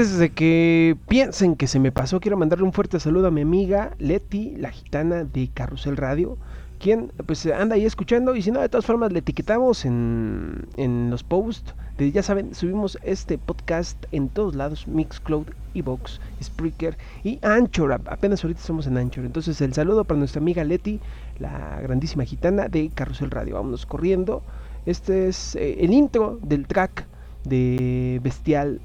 antes 0.00 0.16
de 0.16 0.30
que 0.30 0.96
piensen 1.08 1.56
que 1.56 1.66
se 1.66 1.78
me 1.78 1.92
pasó, 1.92 2.20
quiero 2.20 2.38
mandarle 2.38 2.64
un 2.64 2.72
fuerte 2.72 2.98
saludo 2.98 3.26
a 3.26 3.30
mi 3.30 3.42
amiga 3.42 3.94
Leti, 3.98 4.56
la 4.56 4.70
gitana 4.70 5.24
de 5.24 5.50
Carrusel 5.52 5.98
Radio, 5.98 6.38
quien 6.78 7.12
pues 7.26 7.44
anda 7.44 7.74
ahí 7.74 7.84
escuchando 7.84 8.34
y 8.34 8.40
si 8.40 8.50
no, 8.50 8.62
de 8.62 8.70
todas 8.70 8.86
formas 8.86 9.12
le 9.12 9.18
etiquetamos 9.18 9.84
en, 9.84 10.66
en 10.78 11.10
los 11.10 11.22
posts. 11.22 11.74
Ya 11.98 12.22
saben, 12.22 12.54
subimos 12.54 12.96
este 13.02 13.36
podcast 13.36 14.02
en 14.10 14.30
todos 14.30 14.54
lados, 14.54 14.88
Mixcloud, 14.88 15.48
Evox, 15.74 16.18
Spreaker 16.42 16.96
y 17.22 17.38
Anchor. 17.42 17.92
Apenas 17.92 18.42
ahorita 18.42 18.60
estamos 18.60 18.86
en 18.86 18.96
Anchor. 18.96 19.26
Entonces 19.26 19.60
el 19.60 19.74
saludo 19.74 20.04
para 20.04 20.16
nuestra 20.16 20.40
amiga 20.40 20.64
Leti, 20.64 20.98
la 21.38 21.78
grandísima 21.82 22.24
gitana 22.24 22.68
de 22.68 22.88
Carrusel 22.88 23.30
Radio. 23.30 23.56
Vámonos 23.56 23.84
corriendo. 23.84 24.42
Este 24.86 25.28
es 25.28 25.56
eh, 25.56 25.76
el 25.80 25.92
intro 25.92 26.38
del 26.42 26.66
track 26.66 27.06
de 27.44 28.18
Bestial 28.22 28.80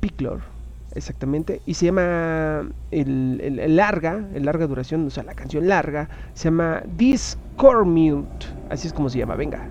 Picklor, 0.00 0.40
exactamente, 0.94 1.60
y 1.66 1.74
se 1.74 1.86
llama 1.86 2.68
el, 2.90 3.40
el- 3.42 3.76
larga, 3.76 4.24
el 4.34 4.44
larga 4.44 4.66
duración, 4.66 5.06
o 5.06 5.10
sea, 5.10 5.22
la 5.22 5.34
canción 5.34 5.68
larga, 5.68 6.08
se 6.34 6.44
llama 6.44 6.82
Discormute, 6.96 8.46
así 8.70 8.86
es 8.88 8.92
como 8.92 9.08
se 9.08 9.18
llama, 9.18 9.36
venga. 9.36 9.68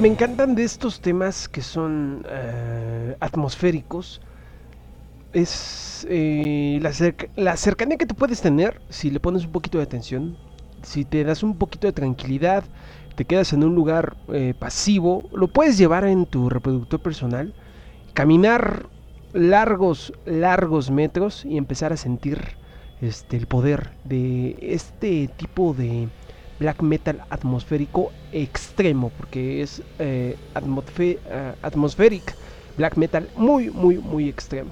Me 0.00 0.08
encantan 0.08 0.54
de 0.54 0.64
estos 0.64 1.00
temas 1.00 1.48
que 1.48 1.62
son 1.62 2.24
eh, 2.28 3.16
atmosféricos. 3.20 4.20
Es 5.32 6.06
eh, 6.10 6.78
la, 6.82 6.92
cerca- 6.92 7.28
la 7.36 7.56
cercanía 7.56 7.96
que 7.96 8.06
te 8.06 8.14
puedes 8.14 8.40
tener 8.40 8.82
si 8.88 9.10
le 9.10 9.20
pones 9.20 9.44
un 9.44 9.52
poquito 9.52 9.78
de 9.78 9.84
atención, 9.84 10.38
si 10.82 11.04
te 11.04 11.22
das 11.22 11.42
un 11.44 11.56
poquito 11.56 11.86
de 11.86 11.92
tranquilidad, 11.92 12.64
te 13.14 13.24
quedas 13.24 13.52
en 13.52 13.62
un 13.62 13.74
lugar 13.76 14.16
eh, 14.32 14.54
pasivo, 14.58 15.28
lo 15.32 15.46
puedes 15.46 15.78
llevar 15.78 16.04
en 16.04 16.26
tu 16.26 16.48
reproductor 16.48 16.98
personal, 17.00 17.54
caminar 18.14 18.88
largos, 19.32 20.12
largos 20.24 20.90
metros 20.90 21.44
y 21.44 21.56
empezar 21.58 21.92
a 21.92 21.96
sentir 21.96 22.58
este, 23.00 23.36
el 23.36 23.46
poder 23.46 23.98
de 24.04 24.56
este 24.60 25.28
tipo 25.28 25.74
de 25.74 26.08
black 26.60 26.82
metal 26.82 27.20
atmosférico 27.30 28.12
extremo, 28.32 29.10
porque 29.16 29.62
es 29.62 29.82
eh, 29.98 30.36
eh, 30.54 31.54
atmospheric 31.62 32.34
black 32.76 32.96
metal 32.96 33.28
muy, 33.34 33.70
muy, 33.70 33.98
muy 33.98 34.28
extremo. 34.28 34.70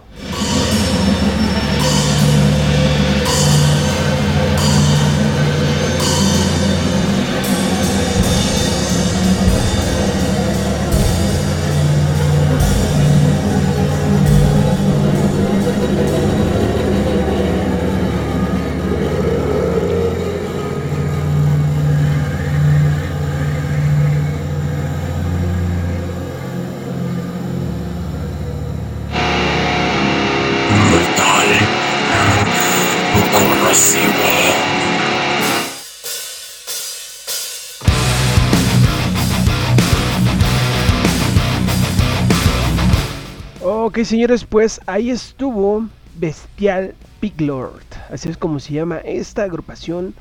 Señores, 44.05 44.45
pues 44.45 44.81
ahí 44.87 45.11
estuvo 45.11 45.89
Bestial 46.17 46.95
Pig 47.21 47.41
Lord. 47.41 47.83
Así 48.11 48.29
es 48.29 48.37
como 48.37 48.61
se 48.61 48.75
llama 48.75 48.99
esta 48.99 49.43
agrupación 49.43 50.15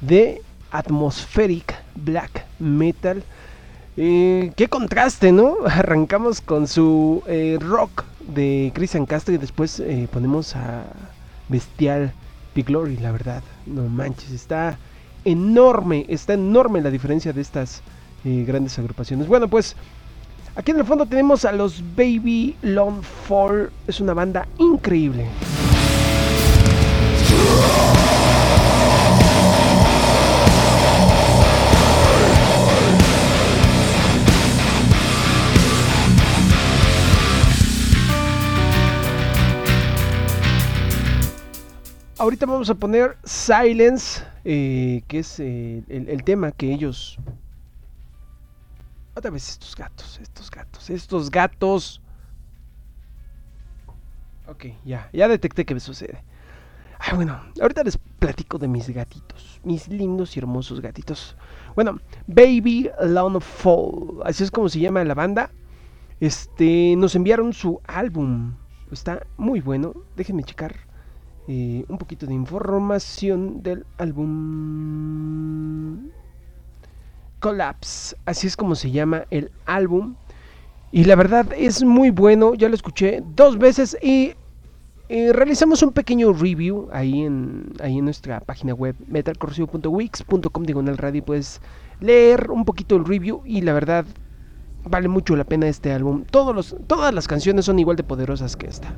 de 0.00 0.42
Atmospheric 0.70 1.74
Black 1.94 2.44
Metal. 2.58 3.22
Eh, 3.96 4.52
qué 4.56 4.68
contraste, 4.68 5.32
¿no? 5.32 5.56
Arrancamos 5.66 6.40
con 6.40 6.68
su 6.68 7.22
eh, 7.26 7.58
rock 7.60 8.04
de 8.28 8.70
Christian 8.74 9.06
Castro 9.06 9.34
y 9.34 9.38
después 9.38 9.80
eh, 9.80 10.08
ponemos 10.12 10.54
a 10.54 10.84
Bestial 11.48 12.12
Lord. 12.66 12.90
Y 12.90 12.96
la 12.98 13.12
verdad, 13.12 13.42
no 13.66 13.88
manches, 13.88 14.30
está 14.30 14.78
enorme, 15.24 16.06
está 16.08 16.34
enorme 16.34 16.80
la 16.80 16.90
diferencia 16.90 17.32
de 17.32 17.40
estas 17.40 17.82
eh, 18.24 18.44
grandes 18.46 18.78
agrupaciones. 18.78 19.26
Bueno, 19.26 19.48
pues 19.48 19.76
Aquí 20.56 20.70
en 20.70 20.78
el 20.78 20.86
fondo 20.86 21.04
tenemos 21.04 21.44
a 21.44 21.52
los 21.52 21.82
Baby 21.94 22.56
Long 22.62 23.02
Fall. 23.02 23.70
Es 23.86 24.00
una 24.00 24.14
banda 24.14 24.48
increíble. 24.56 25.26
Ahorita 42.16 42.46
vamos 42.46 42.70
a 42.70 42.74
poner 42.74 43.18
Silence, 43.24 44.24
eh, 44.46 45.02
que 45.06 45.18
es 45.18 45.38
eh, 45.38 45.82
el, 45.90 46.08
el 46.08 46.24
tema 46.24 46.50
que 46.50 46.72
ellos 46.72 47.18
otra 49.16 49.30
vez 49.30 49.48
estos 49.48 49.74
gatos, 49.74 50.18
estos 50.20 50.50
gatos, 50.50 50.90
estos 50.90 51.30
gatos. 51.30 52.02
Ok, 54.46 54.66
ya, 54.84 55.08
ya 55.12 55.26
detecté 55.26 55.64
que 55.64 55.74
me 55.74 55.80
sucede. 55.80 56.22
Ah, 56.98 57.14
bueno, 57.14 57.40
ahorita 57.60 57.82
les 57.82 57.98
platico 57.98 58.58
de 58.58 58.68
mis 58.68 58.88
gatitos, 58.90 59.60
mis 59.64 59.88
lindos 59.88 60.36
y 60.36 60.40
hermosos 60.40 60.80
gatitos. 60.80 61.36
Bueno, 61.74 61.98
Baby 62.26 62.90
Fall, 63.40 64.20
así 64.24 64.44
es 64.44 64.50
como 64.50 64.68
se 64.68 64.80
llama 64.80 65.02
la 65.04 65.14
banda. 65.14 65.50
Este, 66.20 66.94
nos 66.96 67.14
enviaron 67.14 67.52
su 67.52 67.80
álbum, 67.86 68.54
está 68.90 69.26
muy 69.36 69.60
bueno. 69.60 69.94
Déjenme 70.16 70.44
checar 70.44 70.76
eh, 71.48 71.84
un 71.88 71.98
poquito 71.98 72.26
de 72.26 72.34
información 72.34 73.62
del 73.62 73.86
álbum. 73.98 74.26
Collapse, 77.46 78.16
así 78.24 78.48
es 78.48 78.56
como 78.56 78.74
se 78.74 78.90
llama 78.90 79.22
el 79.30 79.52
álbum. 79.66 80.16
Y 80.90 81.04
la 81.04 81.14
verdad 81.14 81.46
es 81.56 81.84
muy 81.84 82.10
bueno, 82.10 82.54
ya 82.54 82.68
lo 82.68 82.74
escuché 82.74 83.22
dos 83.36 83.56
veces 83.56 83.96
y 84.02 84.34
realizamos 85.08 85.80
un 85.84 85.92
pequeño 85.92 86.32
review 86.32 86.88
ahí 86.92 87.22
en, 87.22 87.72
ahí 87.80 87.98
en 87.98 88.04
nuestra 88.04 88.40
página 88.40 88.74
web 88.74 88.96
metalcorrosivo.wix.com 89.06 90.64
diagonal 90.64 90.98
radio. 90.98 91.24
Puedes 91.24 91.60
leer 92.00 92.50
un 92.50 92.64
poquito 92.64 92.96
el 92.96 93.04
review 93.04 93.42
y 93.44 93.60
la 93.60 93.74
verdad 93.74 94.04
vale 94.82 95.06
mucho 95.06 95.36
la 95.36 95.44
pena 95.44 95.68
este 95.68 95.92
álbum. 95.92 96.24
Todos 96.28 96.52
los, 96.52 96.74
todas 96.88 97.14
las 97.14 97.28
canciones 97.28 97.66
son 97.66 97.78
igual 97.78 97.96
de 97.96 98.02
poderosas 98.02 98.56
que 98.56 98.66
esta. 98.66 98.92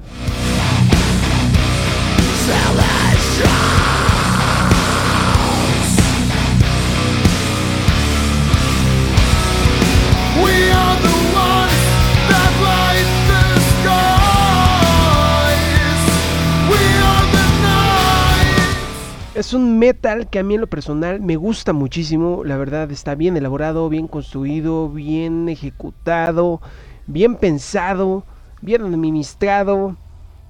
Es 19.38 19.52
un 19.54 19.78
metal 19.78 20.28
que 20.28 20.40
a 20.40 20.42
mí 20.42 20.56
en 20.56 20.60
lo 20.62 20.66
personal 20.66 21.20
me 21.20 21.36
gusta 21.36 21.72
muchísimo. 21.72 22.42
La 22.44 22.56
verdad 22.56 22.90
está 22.90 23.14
bien 23.14 23.36
elaborado, 23.36 23.88
bien 23.88 24.08
construido, 24.08 24.88
bien 24.88 25.48
ejecutado, 25.48 26.60
bien 27.06 27.36
pensado, 27.36 28.24
bien 28.60 28.82
administrado. 28.82 29.96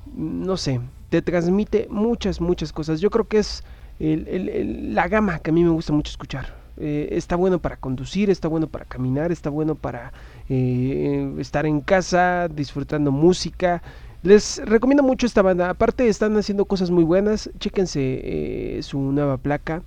No 0.07 0.57
sé, 0.57 0.81
te 1.11 1.21
transmite 1.21 1.87
muchas, 1.91 2.41
muchas 2.41 2.73
cosas. 2.73 3.03
Yo 3.03 3.11
creo 3.11 3.29
que 3.29 3.41
es 3.41 3.63
el- 3.99 4.95
la 4.95 5.07
gama 5.07 5.39
que 5.41 5.51
a 5.51 5.53
mí 5.53 5.63
me 5.65 5.71
gusta 5.71 5.93
mucho 5.93 6.09
escuchar. 6.09 6.57
Eh, 6.79 7.09
está 7.13 7.37
bueno 7.37 7.59
para 7.59 7.77
conducir, 7.77 8.31
está 8.31 8.49
bueno 8.49 8.69
para 8.69 8.87
caminar, 8.87 9.33
está 9.33 9.51
bueno 9.51 9.75
para 9.75 10.15
eh, 10.49 11.35
estar 11.39 11.67
en 11.67 11.83
casa 11.83 12.49
disfrutando 12.49 13.13
música. 13.13 13.83
Les 14.23 14.61
recomiendo 14.65 15.03
mucho 15.03 15.27
esta 15.27 15.43
banda. 15.43 15.71
Aparte 15.71 16.09
están 16.09 16.37
haciendo 16.37 16.65
cosas 16.65 16.91
muy 16.91 17.05
buenas. 17.05 17.51
Chéquense 17.59 18.01
eh, 18.01 18.83
su 18.83 18.99
nueva 18.99 19.37
placa. 19.37 19.83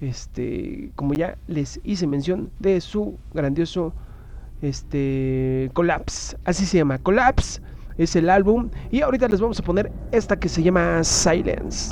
Este, 0.00 0.90
como 0.96 1.14
ya 1.14 1.36
les 1.46 1.80
hice 1.84 2.06
mención 2.06 2.50
de 2.58 2.80
su 2.80 3.16
grandioso 3.32 3.92
este 4.62 5.70
Collapse. 5.74 6.36
Así 6.44 6.66
se 6.66 6.78
llama. 6.78 6.98
Collapse 6.98 7.60
es 7.98 8.16
el 8.16 8.30
álbum 8.30 8.70
y 8.90 9.00
ahorita 9.00 9.28
les 9.28 9.40
vamos 9.40 9.58
a 9.58 9.62
poner 9.62 9.92
esta 10.12 10.38
que 10.38 10.48
se 10.48 10.62
llama 10.62 11.02
Silence. 11.04 11.90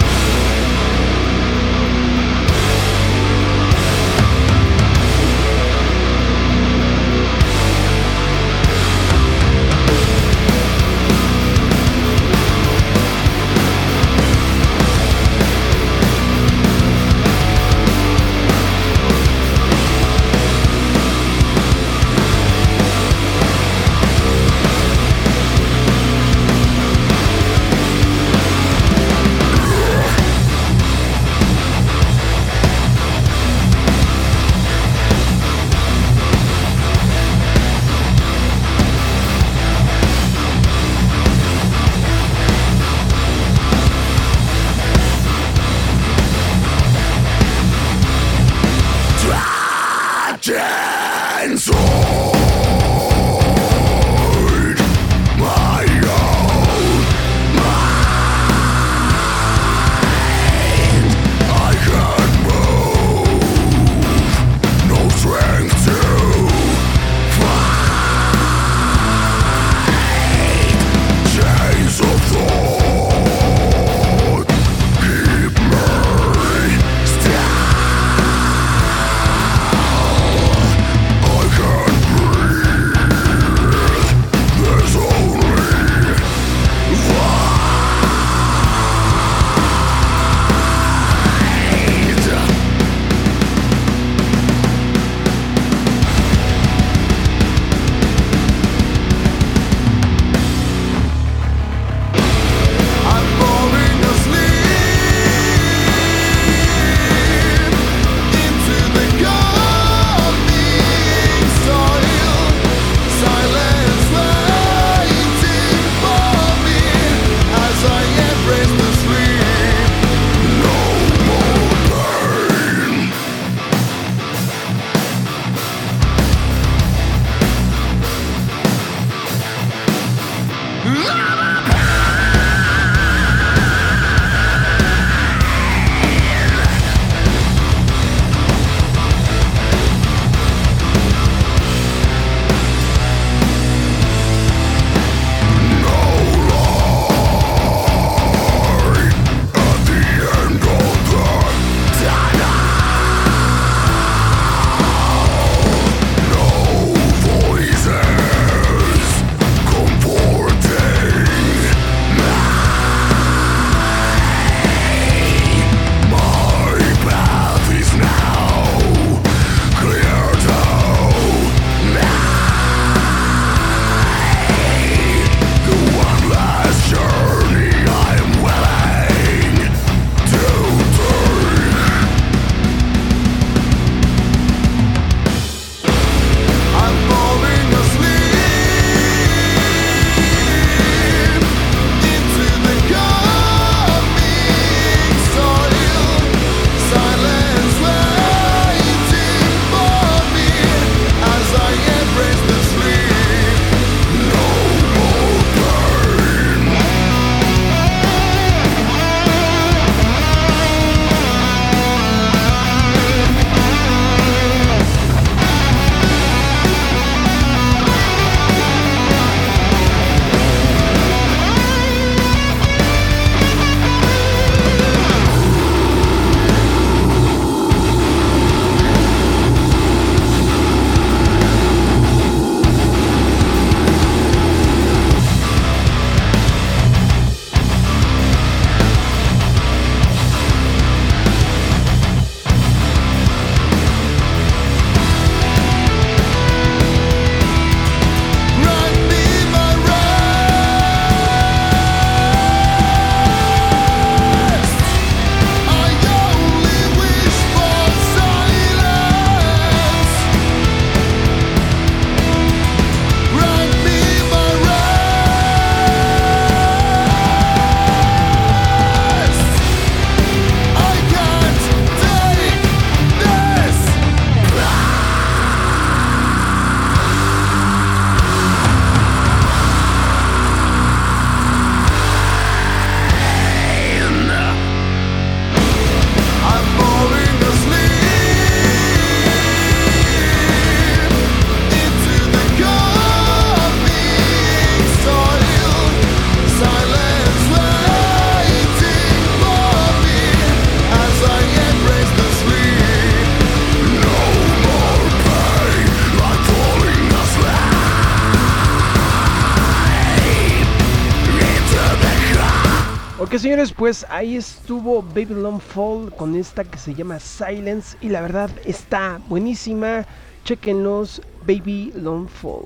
Señores, 313.39 313.73
pues 313.73 314.07
ahí 314.09 314.37
estuvo 314.37 315.03
Baby 315.03 315.27
Long 315.27 315.61
Fall 315.61 316.11
con 316.17 316.35
esta 316.35 316.65
que 316.65 316.79
se 316.79 316.95
llama 316.95 317.21
Silence. 317.21 317.97
Y 318.01 318.09
la 318.09 318.23
verdad 318.23 318.51
está 318.65 319.21
buenísima. 319.29 320.07
Chequenlos, 320.45 321.21
Baby 321.47 321.93
Long 321.95 322.29
Fall. 322.29 322.65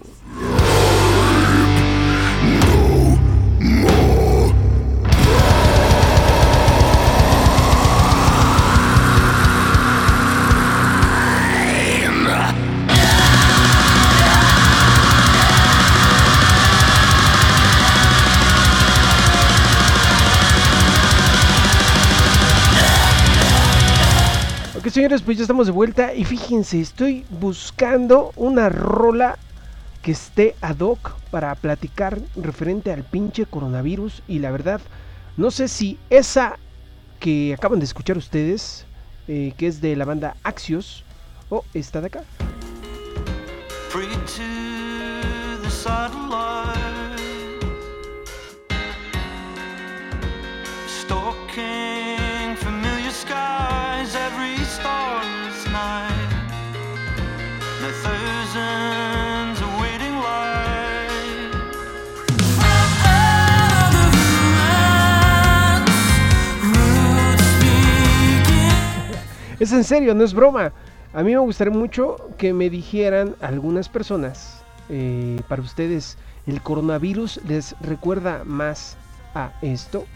Señores, 24.90 25.22
pues 25.22 25.36
ya 25.36 25.42
estamos 25.42 25.66
de 25.66 25.72
vuelta. 25.72 26.14
Y 26.14 26.24
fíjense, 26.24 26.80
estoy 26.80 27.24
buscando 27.40 28.32
una 28.34 28.68
rola 28.68 29.38
que 30.02 30.10
esté 30.10 30.56
ad 30.60 30.80
hoc 30.80 31.12
para 31.30 31.54
platicar 31.54 32.18
referente 32.34 32.92
al 32.92 33.04
pinche 33.04 33.46
coronavirus. 33.46 34.24
Y 34.26 34.40
la 34.40 34.50
verdad, 34.50 34.80
no 35.36 35.52
sé 35.52 35.68
si 35.68 35.96
esa 36.10 36.58
que 37.20 37.54
acaban 37.54 37.78
de 37.78 37.84
escuchar 37.84 38.18
ustedes, 38.18 38.84
eh, 39.28 39.52
que 39.56 39.68
es 39.68 39.80
de 39.80 39.94
la 39.94 40.04
banda 40.04 40.36
Axios, 40.42 41.04
o 41.50 41.64
esta 41.72 42.00
de 42.00 42.08
acá. 42.08 42.24
Es 69.60 69.72
en 69.72 69.84
serio, 69.84 70.14
no 70.14 70.24
es 70.24 70.32
broma. 70.32 70.72
A 71.12 71.22
mí 71.22 71.32
me 71.32 71.38
gustaría 71.38 71.74
mucho 71.74 72.16
que 72.38 72.54
me 72.54 72.70
dijeran 72.70 73.36
algunas 73.42 73.90
personas, 73.90 74.62
eh, 74.88 75.38
para 75.48 75.60
ustedes, 75.60 76.16
¿el 76.46 76.62
coronavirus 76.62 77.40
les 77.46 77.78
recuerda 77.82 78.42
más 78.46 78.96
a 79.34 79.52
esto? 79.60 80.06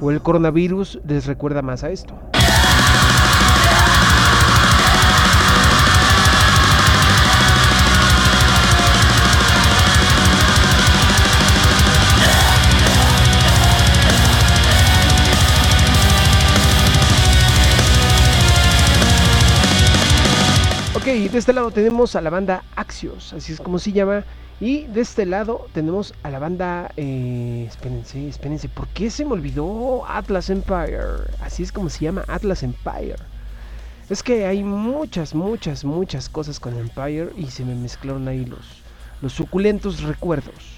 ¿O 0.00 0.10
el 0.10 0.22
coronavirus 0.22 0.98
les 1.06 1.26
recuerda 1.26 1.60
más 1.60 1.84
a 1.84 1.90
esto? 1.90 2.18
De 21.08 21.38
este 21.38 21.54
lado 21.54 21.70
tenemos 21.70 22.16
a 22.16 22.20
la 22.20 22.28
banda 22.28 22.64
Axios, 22.76 23.32
así 23.32 23.54
es 23.54 23.60
como 23.60 23.78
se 23.78 23.92
llama. 23.92 24.24
Y 24.60 24.84
de 24.88 25.00
este 25.00 25.24
lado 25.24 25.66
tenemos 25.72 26.12
a 26.22 26.28
la 26.28 26.38
banda. 26.38 26.92
Eh, 26.98 27.64
espérense, 27.66 28.28
espérense, 28.28 28.68
¿por 28.68 28.88
qué 28.88 29.08
se 29.08 29.24
me 29.24 29.32
olvidó 29.32 30.04
Atlas 30.06 30.50
Empire? 30.50 31.24
Así 31.40 31.62
es 31.62 31.72
como 31.72 31.88
se 31.88 32.04
llama 32.04 32.24
Atlas 32.28 32.62
Empire. 32.62 33.16
Es 34.10 34.22
que 34.22 34.46
hay 34.46 34.62
muchas, 34.62 35.34
muchas, 35.34 35.82
muchas 35.82 36.28
cosas 36.28 36.60
con 36.60 36.78
Empire 36.78 37.30
y 37.36 37.46
se 37.46 37.64
me 37.64 37.74
mezclaron 37.74 38.28
ahí 38.28 38.44
los, 38.44 38.82
los 39.22 39.32
suculentos 39.32 40.02
recuerdos. 40.02 40.77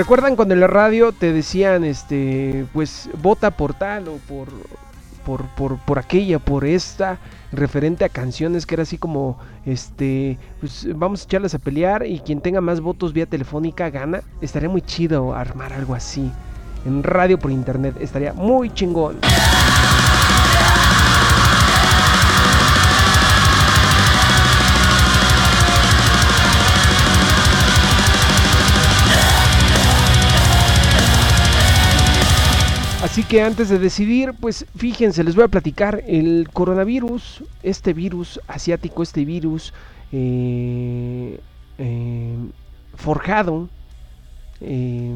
¿Recuerdan 0.00 0.34
cuando 0.34 0.54
en 0.54 0.60
la 0.60 0.66
radio 0.66 1.12
te 1.12 1.30
decían, 1.30 1.84
este, 1.84 2.64
pues 2.72 3.10
vota 3.22 3.50
por 3.50 3.74
tal 3.74 4.08
o 4.08 4.16
por, 4.16 4.48
por, 5.26 5.46
por, 5.48 5.76
por 5.76 5.98
aquella, 5.98 6.38
por 6.38 6.64
esta, 6.64 7.18
referente 7.52 8.06
a 8.06 8.08
canciones 8.08 8.64
que 8.64 8.76
era 8.76 8.84
así 8.84 8.96
como, 8.96 9.38
este, 9.66 10.38
pues 10.58 10.88
vamos 10.96 11.20
a 11.20 11.24
echarlas 11.24 11.54
a 11.54 11.58
pelear 11.58 12.06
y 12.06 12.20
quien 12.20 12.40
tenga 12.40 12.62
más 12.62 12.80
votos 12.80 13.12
vía 13.12 13.26
telefónica 13.26 13.90
gana? 13.90 14.22
Estaría 14.40 14.70
muy 14.70 14.80
chido 14.80 15.34
armar 15.34 15.74
algo 15.74 15.94
así. 15.94 16.32
En 16.86 17.02
radio 17.02 17.38
por 17.38 17.50
internet 17.50 17.94
estaría 18.00 18.32
muy 18.32 18.70
chingón. 18.72 19.18
Así 33.10 33.24
que 33.24 33.42
antes 33.42 33.68
de 33.68 33.80
decidir, 33.80 34.34
pues 34.38 34.66
fíjense, 34.76 35.24
les 35.24 35.34
voy 35.34 35.42
a 35.42 35.48
platicar 35.48 36.04
el 36.06 36.48
coronavirus, 36.52 37.42
este 37.64 37.92
virus 37.92 38.38
asiático, 38.46 39.02
este 39.02 39.24
virus 39.24 39.74
eh, 40.12 41.40
eh, 41.78 42.36
forjado, 42.94 43.68
eh, 44.60 45.12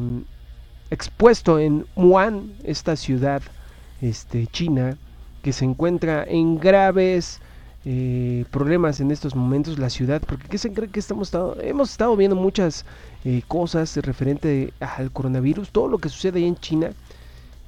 expuesto 0.91 1.57
en 1.57 1.85
Wuhan, 1.95 2.51
esta 2.65 2.97
ciudad 2.97 3.41
este, 4.01 4.47
china, 4.47 4.97
que 5.41 5.53
se 5.53 5.63
encuentra 5.63 6.25
en 6.27 6.59
graves 6.59 7.39
eh, 7.85 8.43
problemas 8.51 8.99
en 8.99 9.09
estos 9.11 9.37
momentos 9.37 9.79
la 9.79 9.89
ciudad, 9.89 10.21
porque 10.27 10.49
¿qué 10.49 10.57
se 10.57 10.73
cree 10.73 10.89
que 10.89 10.99
estamos 10.99 11.29
estado- 11.29 11.55
hemos 11.61 11.91
estado 11.91 12.17
viendo 12.17 12.35
muchas 12.35 12.83
eh, 13.23 13.41
cosas 13.47 13.95
referente 13.95 14.73
al 14.81 15.11
coronavirus, 15.11 15.69
todo 15.69 15.87
lo 15.87 15.97
que 15.99 16.09
sucede 16.09 16.39
ahí 16.39 16.45
en 16.45 16.57
China 16.57 16.89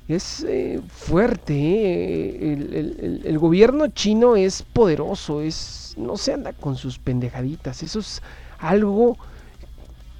es 0.07 0.43
eh, 0.47 0.81
fuerte. 0.87 1.53
eh, 1.53 2.53
El, 2.53 3.21
el- 3.25 3.39
gobierno 3.39 3.87
chino 3.87 4.35
es 4.35 4.63
poderoso, 4.63 5.41
es 5.41 5.93
no 5.97 6.17
se 6.17 6.33
anda 6.33 6.53
con 6.53 6.75
sus 6.75 6.97
pendejaditas. 6.99 7.83
Eso 7.83 7.99
es 7.99 8.21
algo 8.59 9.17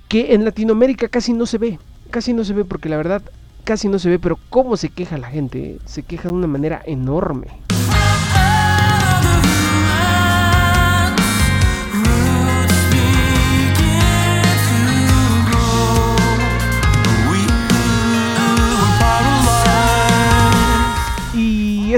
que 0.08 0.34
en 0.34 0.46
Latinoamérica 0.46 1.08
casi 1.10 1.34
no 1.34 1.46
se 1.46 1.58
ve, 1.58 1.80
casi 2.12 2.34
no 2.34 2.44
se 2.44 2.54
ve 2.54 2.66
porque 2.66 2.90
la 2.90 2.98
verdad 2.98 3.22
casi 3.64 3.90
no 3.90 4.00
se 4.00 4.10
ve, 4.10 4.20
pero 4.20 4.40
cómo 4.50 4.78
se 4.78 4.90
queja 4.90 5.18
la 5.18 5.30
gente, 5.30 5.60
eh, 5.72 5.80
se 5.86 6.04
queja 6.04 6.30
de 6.30 6.36
una 6.36 6.48
manera 6.48 6.82
enorme. 6.86 7.67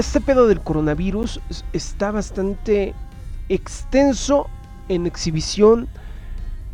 Este 0.00 0.20
pedo 0.20 0.46
del 0.48 0.60
coronavirus 0.60 1.40
es- 1.50 1.64
está 1.72 2.10
bastante 2.10 2.94
extenso 3.48 4.48
en 4.88 5.06
exhibición. 5.06 5.88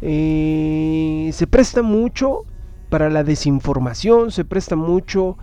eh, 0.03 1.31
se 1.33 1.47
presta 1.47 1.83
mucho 1.83 2.45
para 2.91 3.09
la 3.09 3.25
desinformación, 3.25 4.31
se 4.31 4.45
presta 4.45 4.77
mucho 4.77 5.37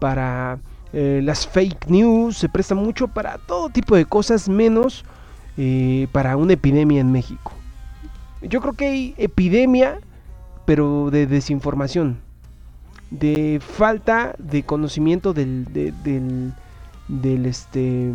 para 0.00 0.58
eh, 0.92 1.20
las 1.22 1.46
fake 1.46 1.86
news, 1.88 2.36
se 2.36 2.48
presta 2.48 2.74
mucho 2.74 3.06
para 3.06 3.38
todo 3.38 3.70
tipo 3.70 3.94
de 3.94 4.04
cosas 4.06 4.48
menos 4.48 5.04
eh, 5.56 6.08
para 6.10 6.36
una 6.36 6.54
epidemia 6.54 7.00
en 7.00 7.12
México. 7.12 7.52
Yo 8.42 8.60
creo 8.60 8.72
que 8.74 8.86
hay 8.86 9.14
epidemia, 9.16 10.00
pero 10.66 11.10
de 11.12 11.26
desinformación, 11.28 12.18
de 13.12 13.60
falta 13.62 14.34
de 14.38 14.64
conocimiento 14.64 15.32
del, 15.32 15.66
de- 15.72 15.92
del, 16.02 16.52
del 17.10 17.46
este 17.46 18.12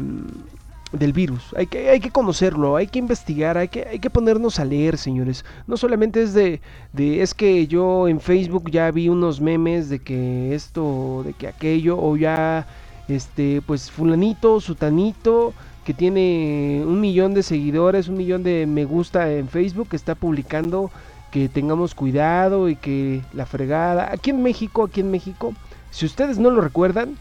del 0.91 1.13
virus. 1.13 1.53
Hay 1.57 1.67
que, 1.67 1.89
hay 1.89 1.99
que 1.99 2.11
conocerlo, 2.11 2.75
hay 2.75 2.87
que 2.87 2.99
investigar, 2.99 3.57
hay 3.57 3.67
que, 3.67 3.85
hay 3.85 3.99
que 3.99 4.09
ponernos 4.09 4.59
a 4.59 4.65
leer, 4.65 4.97
señores. 4.97 5.43
No 5.67 5.77
solamente 5.77 6.21
es 6.21 6.33
de, 6.33 6.61
de 6.93 7.21
es 7.21 7.33
que 7.33 7.67
yo 7.67 8.07
en 8.07 8.21
Facebook 8.21 8.71
ya 8.71 8.89
vi 8.91 9.09
unos 9.09 9.41
memes 9.41 9.89
de 9.89 9.99
que 9.99 10.55
esto, 10.55 11.23
de 11.25 11.33
que 11.33 11.47
aquello, 11.47 11.97
o 11.99 12.15
ya 12.15 12.65
este, 13.07 13.61
pues 13.65 13.91
fulanito, 13.91 14.61
sutanito, 14.61 15.53
que 15.83 15.93
tiene 15.93 16.83
un 16.85 16.99
millón 17.01 17.33
de 17.33 17.43
seguidores, 17.43 18.07
un 18.07 18.17
millón 18.17 18.43
de 18.43 18.65
me 18.65 18.85
gusta 18.85 19.31
en 19.31 19.47
Facebook, 19.49 19.89
está 19.91 20.15
publicando 20.15 20.91
que 21.31 21.49
tengamos 21.49 21.93
cuidado 21.93 22.69
y 22.69 22.75
que 22.75 23.21
la 23.33 23.45
fregada. 23.45 24.11
Aquí 24.11 24.29
en 24.29 24.41
México, 24.41 24.83
aquí 24.83 25.01
en 25.01 25.11
México, 25.11 25.53
si 25.91 26.05
ustedes 26.05 26.39
no 26.39 26.49
lo 26.49 26.61
recuerdan, 26.61 27.17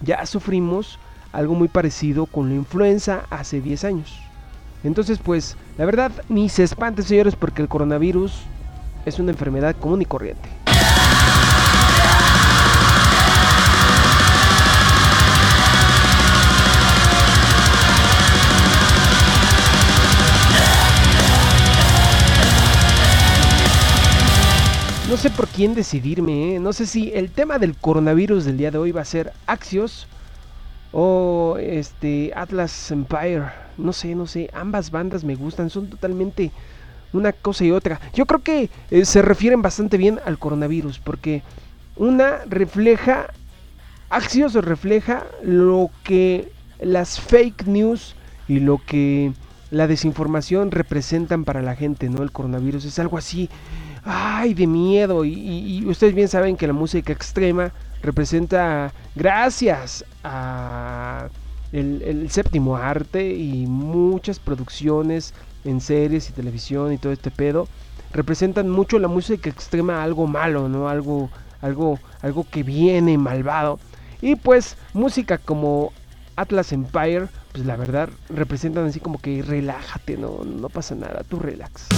ya 0.00 0.24
sufrimos 0.26 0.98
algo 1.32 1.54
muy 1.54 1.68
parecido 1.68 2.26
con 2.26 2.48
la 2.48 2.54
influenza 2.54 3.24
hace 3.30 3.60
10 3.60 3.84
años. 3.84 4.20
Entonces, 4.84 5.18
pues, 5.18 5.56
la 5.78 5.84
verdad, 5.84 6.12
ni 6.28 6.48
se 6.48 6.62
espanten, 6.62 7.04
señores, 7.04 7.36
porque 7.36 7.62
el 7.62 7.68
coronavirus 7.68 8.42
es 9.04 9.18
una 9.18 9.32
enfermedad 9.32 9.76
común 9.76 10.02
y 10.02 10.04
corriente. 10.04 10.55
No 25.16 25.22
sé 25.22 25.30
por 25.30 25.48
quién 25.48 25.74
decidirme, 25.74 26.56
¿eh? 26.56 26.60
no 26.60 26.74
sé 26.74 26.84
si 26.84 27.10
el 27.14 27.30
tema 27.30 27.58
del 27.58 27.74
coronavirus 27.74 28.44
del 28.44 28.58
día 28.58 28.70
de 28.70 28.76
hoy 28.76 28.92
va 28.92 29.00
a 29.00 29.06
ser 29.06 29.32
Axios 29.46 30.08
o 30.92 31.56
este 31.58 32.32
Atlas 32.36 32.90
Empire. 32.90 33.46
No 33.78 33.94
sé, 33.94 34.14
no 34.14 34.26
sé, 34.26 34.50
ambas 34.52 34.90
bandas 34.90 35.24
me 35.24 35.34
gustan, 35.34 35.70
son 35.70 35.88
totalmente 35.88 36.52
una 37.14 37.32
cosa 37.32 37.64
y 37.64 37.70
otra. 37.70 37.98
Yo 38.12 38.26
creo 38.26 38.42
que 38.42 38.68
eh, 38.90 39.06
se 39.06 39.22
refieren 39.22 39.62
bastante 39.62 39.96
bien 39.96 40.20
al 40.26 40.38
coronavirus 40.38 40.98
porque 40.98 41.42
una 41.96 42.44
refleja 42.44 43.28
Axios 44.10 44.52
refleja 44.52 45.24
lo 45.42 45.88
que 46.04 46.52
las 46.78 47.18
fake 47.20 47.66
news 47.66 48.16
y 48.48 48.60
lo 48.60 48.82
que 48.84 49.32
la 49.70 49.86
desinformación 49.86 50.72
representan 50.72 51.46
para 51.46 51.62
la 51.62 51.74
gente, 51.74 52.10
¿no? 52.10 52.22
El 52.22 52.32
coronavirus 52.32 52.84
es 52.84 52.98
algo 52.98 53.16
así 53.16 53.48
ay, 54.06 54.54
de 54.54 54.66
miedo. 54.66 55.24
Y, 55.24 55.84
ustedes 55.86 56.14
bien 56.14 56.28
saben 56.28 56.56
que 56.56 56.66
la 56.66 56.72
música 56.72 57.12
extrema 57.12 57.72
representa, 58.02 58.92
gracias 59.14 60.04
a 60.22 61.28
el, 61.72 62.02
el 62.02 62.30
séptimo 62.30 62.76
arte 62.76 63.34
y 63.34 63.66
muchas 63.66 64.38
producciones 64.38 65.34
en 65.64 65.80
series 65.80 66.30
y 66.30 66.32
televisión 66.32 66.92
y 66.92 66.98
todo 66.98 67.12
este 67.12 67.30
pedo, 67.30 67.66
representan 68.12 68.70
mucho 68.70 68.98
la 68.98 69.08
música 69.08 69.50
extrema 69.50 70.02
algo 70.02 70.26
malo, 70.26 70.68
¿no? 70.68 70.88
Algo, 70.88 71.28
algo, 71.60 71.98
algo 72.22 72.46
que 72.48 72.62
viene 72.62 73.18
malvado. 73.18 73.80
Y 74.22 74.36
pues 74.36 74.76
música 74.94 75.38
como 75.38 75.92
Atlas 76.36 76.72
Empire, 76.72 77.26
pues 77.52 77.66
la 77.66 77.76
verdad 77.76 78.08
representan 78.28 78.86
así 78.86 79.00
como 79.00 79.18
que 79.18 79.42
relájate, 79.42 80.16
no, 80.16 80.44
no 80.44 80.68
pasa 80.68 80.94
nada, 80.94 81.22
tú 81.28 81.38
relax. 81.38 81.88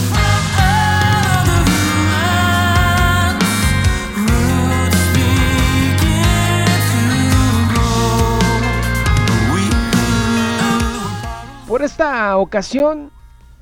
Por 11.79 11.85
esta 11.85 12.37
ocasión, 12.39 13.13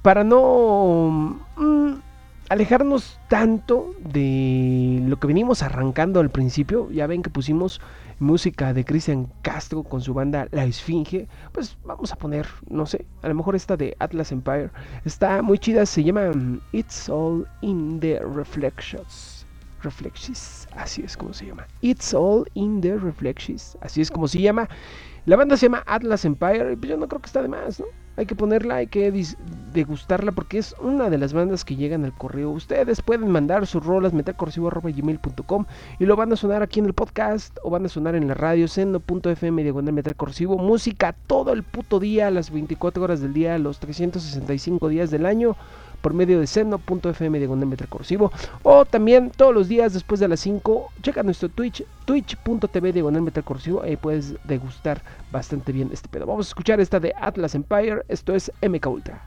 para 0.01 0.25
no 0.25 1.39
mm, 1.59 1.93
alejarnos 2.49 3.21
tanto 3.29 3.95
de 4.11 5.03
lo 5.07 5.21
que 5.21 5.27
venimos 5.27 5.62
arrancando 5.62 6.21
al 6.21 6.31
principio, 6.31 6.91
ya 6.91 7.07
ven 7.07 7.21
que 7.21 7.29
pusimos 7.29 7.79
música 8.19 8.73
de 8.73 8.87
Cristian 8.87 9.31
Castro 9.43 9.83
con 9.83 10.01
su 10.01 10.14
banda 10.14 10.49
La 10.53 10.64
Esfinge, 10.64 11.29
pues 11.53 11.77
vamos 11.85 12.11
a 12.11 12.17
poner, 12.17 12.47
no 12.71 12.87
sé, 12.87 13.05
a 13.21 13.29
lo 13.29 13.35
mejor 13.35 13.55
esta 13.55 13.77
de 13.77 13.95
Atlas 13.99 14.33
Empire, 14.33 14.71
está 15.05 15.43
muy 15.43 15.59
chida, 15.59 15.85
se 15.85 16.03
llama 16.03 16.31
mm, 16.35 16.61
It's 16.73 17.11
All 17.11 17.47
in 17.61 18.01
the 18.01 18.19
Reflections. 18.21 19.45
Reflections, 19.83 20.67
así 20.75 21.03
es 21.03 21.19
como 21.19 21.35
se 21.35 21.45
llama. 21.45 21.67
It's 21.83 22.14
All 22.14 22.47
in 22.55 22.81
the 22.81 22.97
Reflections, 22.97 23.77
así 23.83 24.01
es 24.01 24.11
como 24.11 24.27
se 24.27 24.41
llama. 24.41 24.67
La 25.27 25.37
banda 25.37 25.59
se 25.59 25.67
llama 25.67 25.83
Atlas 25.85 26.25
Empire 26.25 26.73
y 26.73 26.77
pues 26.77 26.89
yo 26.89 26.97
no 26.97 27.09
creo 27.09 27.21
que 27.21 27.27
está 27.27 27.43
de 27.43 27.49
más, 27.49 27.79
¿no? 27.79 28.06
Hay 28.17 28.27
que 28.27 28.35
ponerla, 28.35 28.77
hay 28.77 28.87
que 28.87 29.12
degustarla 29.75 30.33
porque 30.33 30.59
es 30.59 30.75
una 30.81 31.11
de 31.11 31.19
las 31.19 31.33
bandas 31.33 31.64
que 31.64 31.77
llegan 31.77 32.05
al 32.05 32.12
correo. 32.12 32.51
Ustedes 32.51 33.03
pueden 33.03 33.31
mandar 33.31 33.67
sus 33.67 33.85
rolas 33.85 34.12
metalcorsivo.gmail.com 34.14 35.67
y 35.99 36.07
lo 36.07 36.17
van 36.17 36.33
a 36.33 36.37
sonar 36.37 36.62
aquí 36.62 36.81
en 36.81 36.87
el 36.87 36.95
podcast 36.95 37.59
o 37.62 37.71
van 37.71 37.85
a 37.85 37.89
sonar 37.89 38.14
en 38.14 38.29
la 38.29 38.35
radio 38.35 38.69
seno.fm 38.69 39.62
diagonal 39.62 39.93
metalcorsivo. 39.93 40.57
Música 40.57 41.14
todo 41.27 41.53
el 41.53 41.62
puto 41.62 42.01
día, 42.01 42.31
las 42.31 42.51
24 42.51 43.03
horas 43.03 43.21
del 43.21 43.35
día, 43.35 43.59
los 43.59 43.79
365 43.81 44.89
días 44.89 45.11
del 45.11 45.27
año 45.27 45.57
por 46.07 46.15
medio 46.15 46.39
de 46.39 46.47
seno.fm 46.47 47.37
diagonal 47.37 47.67
metalcorsivo 47.67 48.31
o 48.63 48.85
también 48.85 49.33
todos 49.37 49.53
los 49.53 49.67
días 49.67 49.93
después 49.93 50.21
de 50.21 50.29
las 50.29 50.39
5 50.39 50.93
checa 51.03 51.25
nuestro 51.25 51.49
Twitch 51.49 51.85
twitch.tv 52.05 52.93
diagonal 52.93 53.23
metalcorsivo 53.23 53.83
ahí 53.83 53.97
puedes 53.97 54.37
degustar 54.45 55.03
bastante 55.33 55.73
bien 55.73 55.91
este 55.93 56.09
pedo. 56.09 56.27
Vamos 56.27 56.47
a 56.47 56.51
escuchar 56.51 56.79
esta 56.79 57.01
de 57.01 57.13
Atlas 57.21 57.57
Empire 57.57 58.05
esto 58.07 58.37
es 58.37 58.53
MK 58.63 58.87
Ultra 58.87 59.21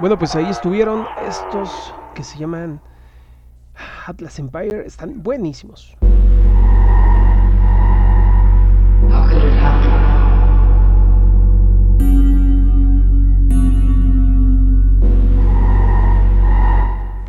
Bueno, 0.00 0.18
pues 0.18 0.34
ahí 0.34 0.48
estuvieron 0.48 1.06
estos 1.28 1.94
que 2.14 2.24
se 2.24 2.38
llaman 2.38 2.80
Atlas 4.06 4.38
Empire. 4.38 4.86
Están 4.86 5.22
buenísimos. 5.22 5.94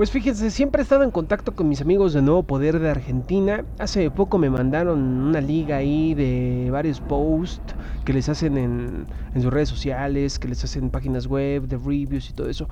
Pues 0.02 0.10
fíjense, 0.10 0.49
siempre 0.49 0.82
he 0.82 0.84
estado 0.84 1.04
en 1.04 1.12
contacto 1.12 1.54
con 1.54 1.70
mis 1.70 1.80
amigos 1.80 2.14
de 2.14 2.24
Nuevo 2.24 2.41
Poder 2.41 2.80
de 2.80 2.89
Argentina. 2.89 3.64
Hace 3.78 4.10
poco 4.10 4.39
me 4.39 4.49
mandaron 4.49 4.99
una 4.99 5.41
liga 5.41 5.76
ahí 5.76 6.16
de 6.16 6.70
varios 6.72 6.99
posts 6.99 7.76
que 8.04 8.12
les 8.12 8.28
hacen 8.28 8.58
en, 8.58 9.06
sus 9.36 9.54
redes 9.54 9.70
sociales, 9.70 10.39
que 10.39 10.47
les 10.47 10.64
hacen 10.64 10.89
páginas 10.89 11.28
web, 11.28 11.68
de 11.68 11.78
reviews 11.78 12.32
y 12.32 12.34
todo 12.34 12.49
eso. 12.49 12.68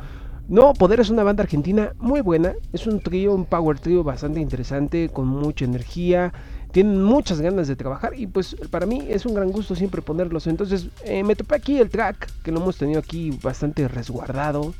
No, 0.47 0.73
Poder 0.73 1.01
es 1.01 1.11
una 1.11 1.21
banda 1.21 1.43
argentina 1.43 1.93
muy 1.99 2.21
buena. 2.21 2.53
Es 2.73 2.87
un 2.87 2.99
trío, 2.99 3.35
un 3.35 3.45
power 3.45 3.77
trío 3.77 4.03
bastante 4.03 4.39
interesante, 4.39 5.09
con 5.09 5.27
mucha 5.27 5.65
energía. 5.65 6.33
Tienen 6.71 7.03
muchas 7.03 7.41
ganas 7.41 7.67
de 7.67 7.75
trabajar 7.75 8.13
y 8.17 8.25
pues 8.25 8.55
para 8.71 8.87
mí 8.87 9.05
es 9.07 9.27
un 9.27 9.35
gran 9.35 9.51
gusto 9.51 9.75
siempre 9.75 10.01
ponerlos. 10.01 10.47
Entonces 10.47 10.87
eh, 11.05 11.23
me 11.23 11.35
topé 11.35 11.53
aquí 11.53 11.77
el 11.77 11.91
track, 11.91 12.27
que 12.41 12.51
lo 12.51 12.59
hemos 12.59 12.77
tenido 12.77 12.97
aquí 12.97 13.37
bastante 13.43 13.87
resguardado. 13.87 14.73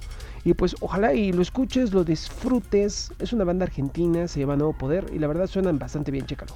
Y 0.50 0.56
pues 0.56 0.76
ojalá 0.80 1.14
y 1.14 1.32
lo 1.32 1.44
escuches, 1.44 1.94
lo 1.94 2.04
disfrutes. 2.04 3.14
Es 3.20 3.34
una 3.34 3.44
banda 3.44 3.66
argentina, 3.66 4.28
se 4.28 4.40
llama 4.40 4.56
Nuevo 4.56 4.76
Poder 4.76 5.06
y 5.14 5.20
la 5.20 5.28
verdad 5.28 5.46
suenan 5.46 5.78
bastante 5.78 6.10
bien, 6.10 6.26
chécalo. 6.26 6.56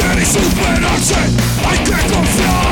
Celi 0.00 0.24
sus 0.24 0.54
menaces 0.56 1.18
hay 1.68 1.78
que 1.84 1.92
confiar 2.12 2.69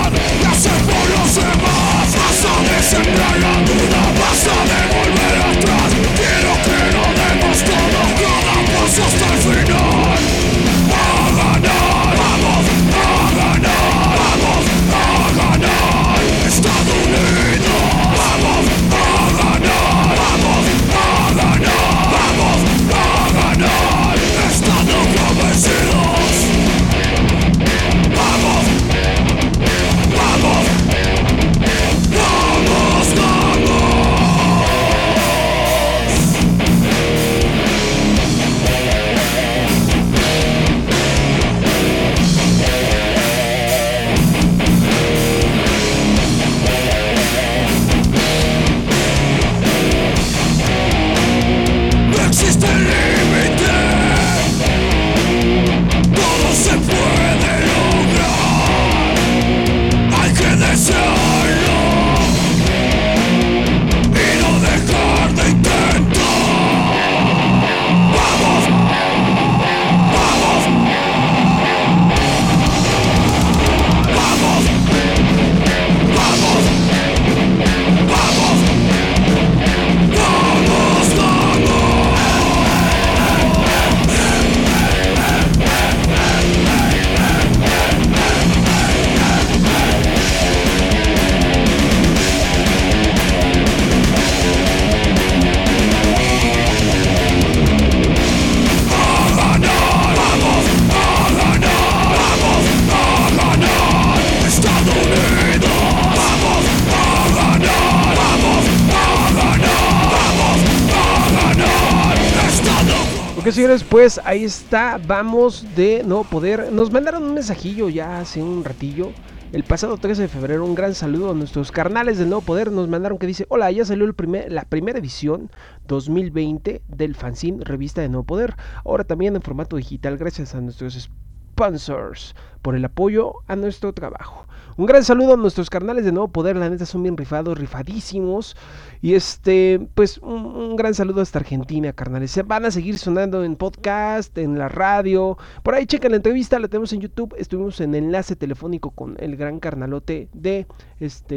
pues 113.88 114.20
ahí 114.24 114.44
está. 114.44 115.00
Vamos 115.04 115.66
de 115.74 116.04
no 116.04 116.22
poder. 116.22 116.70
Nos 116.72 116.92
mandaron 116.92 117.24
un 117.24 117.34
mensajillo 117.34 117.88
ya 117.88 118.20
hace 118.20 118.40
un 118.40 118.62
ratillo. 118.62 119.10
El 119.50 119.64
pasado 119.64 119.96
13 119.96 120.22
de 120.22 120.28
febrero, 120.28 120.64
un 120.64 120.76
gran 120.76 120.94
saludo 120.94 121.32
a 121.32 121.34
nuestros 121.34 121.72
carnales 121.72 122.18
del 122.18 122.28
Nuevo 122.28 122.42
Poder. 122.42 122.70
Nos 122.70 122.86
mandaron 122.86 123.18
que 123.18 123.26
dice: 123.26 123.46
Hola, 123.48 123.72
ya 123.72 123.84
salió 123.84 124.04
el 124.04 124.14
primer, 124.14 124.52
la 124.52 124.64
primera 124.64 125.00
edición 125.00 125.50
2020 125.88 126.82
del 126.86 127.16
fanzine 127.16 127.64
Revista 127.64 128.00
de 128.00 128.08
Nuevo 128.08 128.24
Poder. 128.24 128.54
Ahora 128.84 129.02
también 129.02 129.34
en 129.34 129.42
formato 129.42 129.76
digital, 129.76 130.18
gracias 130.18 130.54
a 130.54 130.60
nuestros 130.60 130.94
sponsors 130.94 132.36
por 132.62 132.76
el 132.76 132.84
apoyo 132.84 133.32
a 133.48 133.56
nuestro 133.56 133.92
trabajo. 133.92 134.46
Un 134.78 134.86
gran 134.86 135.02
saludo 135.02 135.34
a 135.34 135.36
nuestros 135.36 135.70
carnales 135.70 136.04
de 136.04 136.12
Nuevo 136.12 136.28
Poder, 136.28 136.54
la 136.54 136.70
neta 136.70 136.86
son 136.86 137.02
bien 137.02 137.16
rifados, 137.16 137.58
rifadísimos. 137.58 138.56
Y 139.02 139.14
este, 139.14 139.88
pues 139.96 140.18
un, 140.18 140.76
gran 140.76 140.94
saludo 140.94 141.20
hasta 141.20 141.40
Argentina, 141.40 141.92
carnales. 141.92 142.30
Se 142.30 142.44
van 142.44 142.64
a 142.64 142.70
seguir 142.70 142.96
sonando 142.96 143.42
en 143.42 143.56
podcast, 143.56 144.38
en 144.38 144.56
la 144.56 144.68
radio. 144.68 145.36
Por 145.64 145.74
ahí 145.74 145.84
chequen 145.84 146.12
la 146.12 146.18
entrevista, 146.18 146.60
la 146.60 146.68
tenemos 146.68 146.92
en 146.92 147.00
YouTube. 147.00 147.34
Estuvimos 147.36 147.80
en 147.80 147.96
enlace 147.96 148.36
telefónico 148.36 148.92
con 148.92 149.16
el 149.18 149.36
gran 149.36 149.58
carnalote 149.58 150.28
de 150.32 150.68
este 151.00 151.34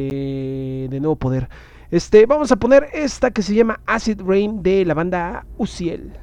de 0.91 0.99
Nuevo 0.99 1.15
Poder. 1.15 1.49
Este, 1.89 2.27
vamos 2.27 2.51
a 2.51 2.57
poner 2.57 2.89
esta 2.93 3.31
que 3.31 3.41
se 3.41 3.55
llama 3.55 3.79
Acid 3.87 4.21
Rain 4.21 4.61
de 4.61 4.85
la 4.85 4.93
banda 4.93 5.47
Uciel. 5.57 6.13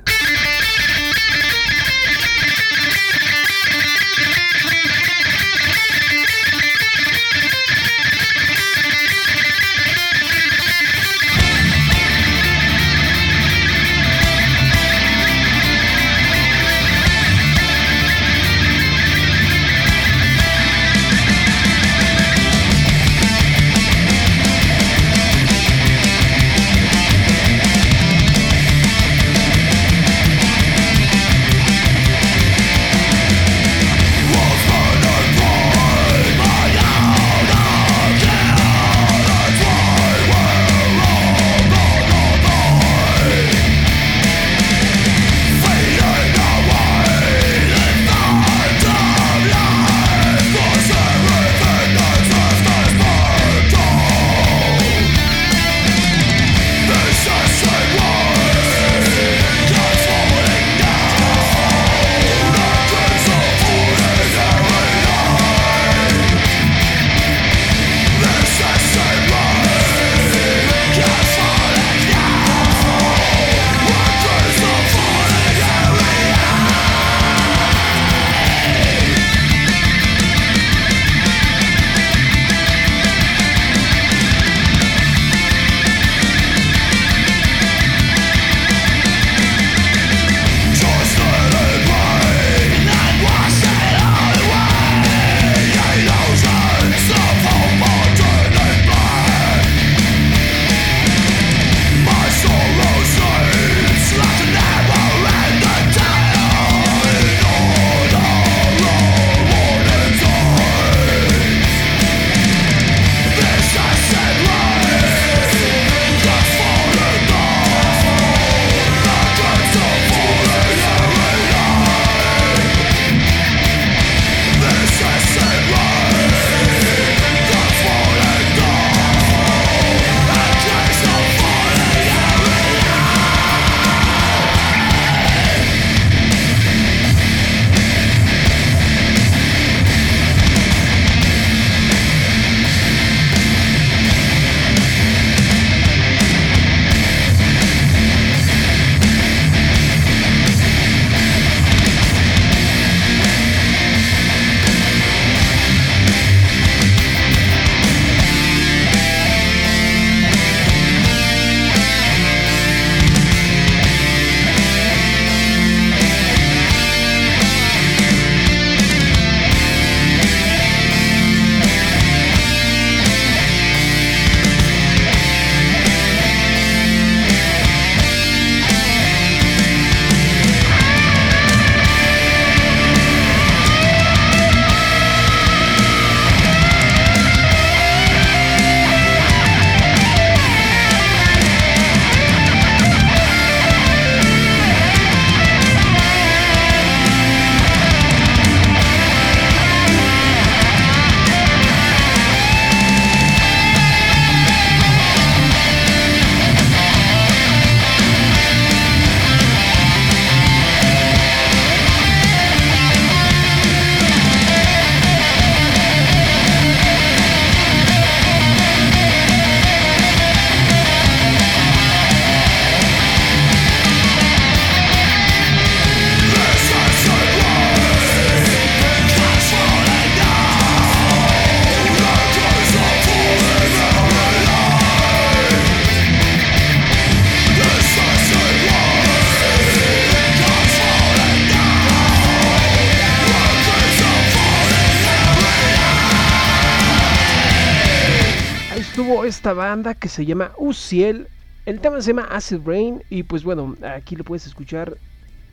Esta 249.49 249.55
banda 249.55 249.95
que 249.95 250.11
se 250.11 250.27
llama 250.27 250.53
Uciel. 250.59 251.27
El 251.65 251.81
tema 251.81 252.03
se 252.03 252.09
llama 252.09 252.29
Acid 252.31 252.61
Rain 252.67 253.03
y 253.09 253.23
pues 253.23 253.45
bueno, 253.45 253.77
aquí 253.97 254.15
lo 254.15 254.23
puedes 254.23 254.47
escuchar 254.47 254.99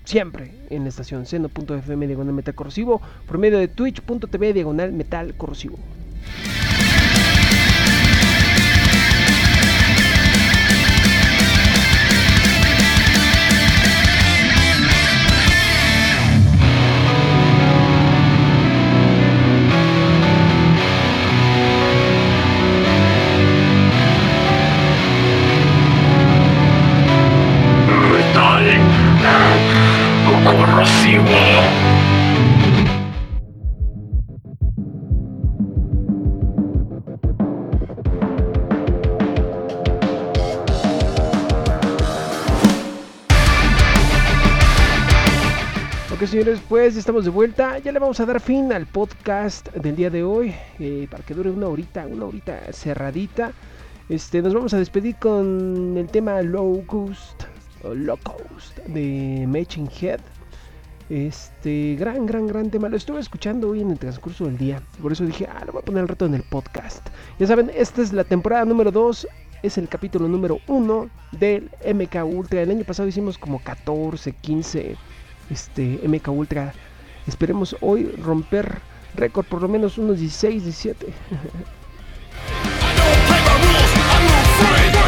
siempre 0.03 0.51
en 0.69 0.83
la 0.83 0.89
estación 0.89 1.25
seno.fm 1.25 2.05
diagonal 2.05 2.33
metal 2.33 2.55
corrosivo, 2.55 3.01
por 3.25 3.37
medio 3.37 3.57
de 3.57 3.69
twitch.tv 3.69 4.51
diagonal 4.51 4.91
metal 4.91 5.33
corrosivo. 5.37 5.79
Pues 46.69 46.95
estamos 46.95 47.25
de 47.25 47.31
vuelta. 47.31 47.79
Ya 47.79 47.91
le 47.91 47.99
vamos 47.99 48.19
a 48.19 48.25
dar 48.25 48.39
fin 48.39 48.71
al 48.73 48.85
podcast 48.87 49.71
del 49.73 49.95
día 49.95 50.09
de 50.09 50.23
hoy. 50.23 50.53
eh, 50.79 51.07
para 51.09 51.23
que 51.23 51.33
dure 51.33 51.49
una 51.49 51.67
horita, 51.67 52.05
una 52.07 52.25
horita 52.25 52.59
cerradita. 52.71 53.51
Este, 54.09 54.41
nos 54.41 54.53
vamos 54.53 54.73
a 54.73 54.77
despedir 54.77 55.15
con 55.17 55.95
el 55.97 56.07
tema 56.07 56.41
Low 56.41 56.85
Cost 56.85 57.43
Low 57.83 58.17
Cost 58.23 58.77
de 58.87 59.45
Matching 59.47 59.89
Head. 60.01 60.19
Este, 61.09 61.95
gran, 61.99 62.25
gran, 62.25 62.47
gran 62.47 62.69
tema. 62.71 62.89
Lo 62.89 62.97
estuve 62.97 63.19
escuchando 63.19 63.69
hoy 63.69 63.81
en 63.81 63.91
el 63.91 63.99
transcurso 63.99 64.45
del 64.45 64.57
día. 64.57 64.81
Por 65.01 65.11
eso 65.11 65.23
dije, 65.25 65.47
ah, 65.47 65.63
lo 65.65 65.71
voy 65.71 65.81
a 65.81 65.85
poner 65.85 66.01
al 66.01 66.07
rato 66.07 66.25
en 66.25 66.33
el 66.33 66.43
podcast. 66.43 67.07
Ya 67.37 67.47
saben, 67.47 67.71
esta 67.75 68.01
es 68.01 68.11
la 68.11 68.23
temporada 68.23 68.65
número 68.65 68.91
2. 68.91 69.27
Es 69.61 69.77
el 69.77 69.87
capítulo 69.87 70.27
número 70.27 70.59
1 70.67 71.09
del 71.31 71.69
MK 71.85 72.23
Ultra. 72.25 72.61
El 72.61 72.71
año 72.71 72.83
pasado 72.85 73.07
hicimos 73.07 73.37
como 73.37 73.59
14, 73.59 74.31
15 74.31 74.95
este 75.49 75.99
MK 76.07 76.29
Ultra. 76.29 76.73
Esperemos 77.27 77.75
hoy 77.81 78.11
romper 78.21 78.79
récord 79.15 79.45
por 79.45 79.61
lo 79.61 79.67
menos 79.67 79.97
unos 79.97 80.19
16, 80.19 80.63
17. 80.63 81.07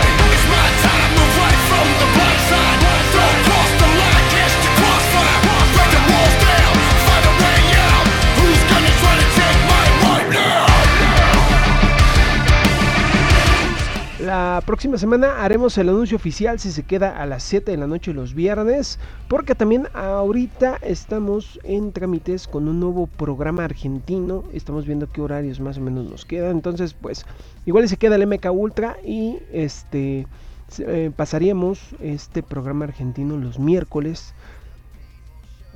La 14.28 14.62
próxima 14.66 14.98
semana 14.98 15.46
haremos 15.46 15.78
el 15.78 15.88
anuncio 15.88 16.18
oficial 16.18 16.60
si 16.60 16.74
se 16.74 16.84
queda 16.84 17.18
a 17.18 17.26
las 17.26 17.44
7 17.44 17.72
de 17.72 17.78
la 17.78 17.88
noche 17.88 18.14
los 18.14 18.34
viernes, 18.34 19.00
porque 19.30 19.56
también 19.56 19.88
ahorita 19.94 20.80
estamos 20.82 21.62
en 21.64 21.94
trámites 21.94 22.46
con 22.46 22.68
un 22.68 22.82
nuevo 22.82 23.08
programa 23.08 23.64
argentino, 23.64 24.44
estamos 24.52 24.86
viendo 24.86 25.10
qué 25.10 25.22
horarios 25.22 25.62
más 25.62 25.78
o 25.78 25.82
menos 25.82 26.12
nos 26.12 26.26
quedan, 26.26 26.58
entonces 26.58 26.94
pues 26.94 27.26
igual 27.66 27.88
se 27.88 27.96
queda 27.96 28.18
el 28.18 28.28
MK 28.28 28.52
Ultra 28.52 28.98
y 29.02 29.38
este 29.54 30.28
eh, 30.80 31.10
pasaríamos 31.16 31.80
este 32.02 32.44
programa 32.44 32.84
argentino 32.84 33.38
los 33.38 33.60
miércoles. 33.60 34.34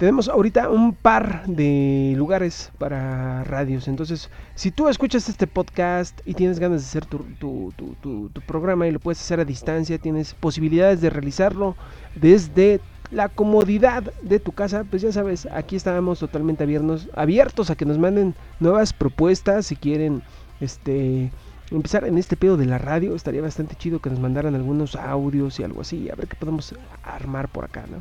Tenemos 0.01 0.29
ahorita 0.29 0.67
un 0.71 0.95
par 0.95 1.45
de 1.45 2.15
lugares 2.17 2.71
para 2.79 3.43
radios. 3.43 3.87
Entonces, 3.87 4.31
si 4.55 4.71
tú 4.71 4.89
escuchas 4.89 5.29
este 5.29 5.45
podcast 5.45 6.19
y 6.25 6.33
tienes 6.33 6.57
ganas 6.57 6.81
de 6.81 6.87
hacer 6.87 7.05
tu, 7.05 7.19
tu- 7.39 7.71
tu- 7.77 8.29
tu- 8.33 8.41
programa 8.41 8.87
y 8.87 8.91
lo 8.91 8.99
puedes 8.99 9.21
hacer 9.21 9.39
a 9.39 9.45
distancia, 9.45 9.99
tienes 9.99 10.33
posibilidades 10.33 11.01
de 11.01 11.11
realizarlo 11.11 11.75
desde 12.15 12.79
la 13.11 13.29
comodidad 13.29 14.11
de 14.23 14.39
tu 14.39 14.53
casa, 14.53 14.85
pues 14.89 15.03
ya 15.03 15.11
sabes, 15.11 15.45
aquí 15.53 15.75
estamos 15.75 16.17
totalmente 16.17 16.63
abiertos, 16.63 17.07
abiertos 17.13 17.69
a 17.69 17.75
que 17.75 17.85
nos 17.85 17.99
manden 17.99 18.33
nuevas 18.59 18.93
propuestas 18.93 19.67
si 19.67 19.75
quieren 19.75 20.23
este 20.61 21.31
empezar 21.69 22.05
en 22.05 22.17
este 22.17 22.35
pedo 22.37 22.57
de 22.57 22.65
la 22.65 22.79
radio, 22.79 23.15
estaría 23.15 23.43
bastante 23.43 23.75
chido 23.75 23.99
que 23.99 24.09
nos 24.09 24.19
mandaran 24.19 24.55
algunos 24.55 24.95
audios 24.95 25.59
y 25.59 25.63
algo 25.63 25.81
así, 25.81 26.09
a 26.09 26.15
ver 26.15 26.27
qué 26.27 26.35
podemos 26.37 26.73
armar 27.03 27.49
por 27.49 27.65
acá, 27.65 27.85
¿no? 27.87 27.97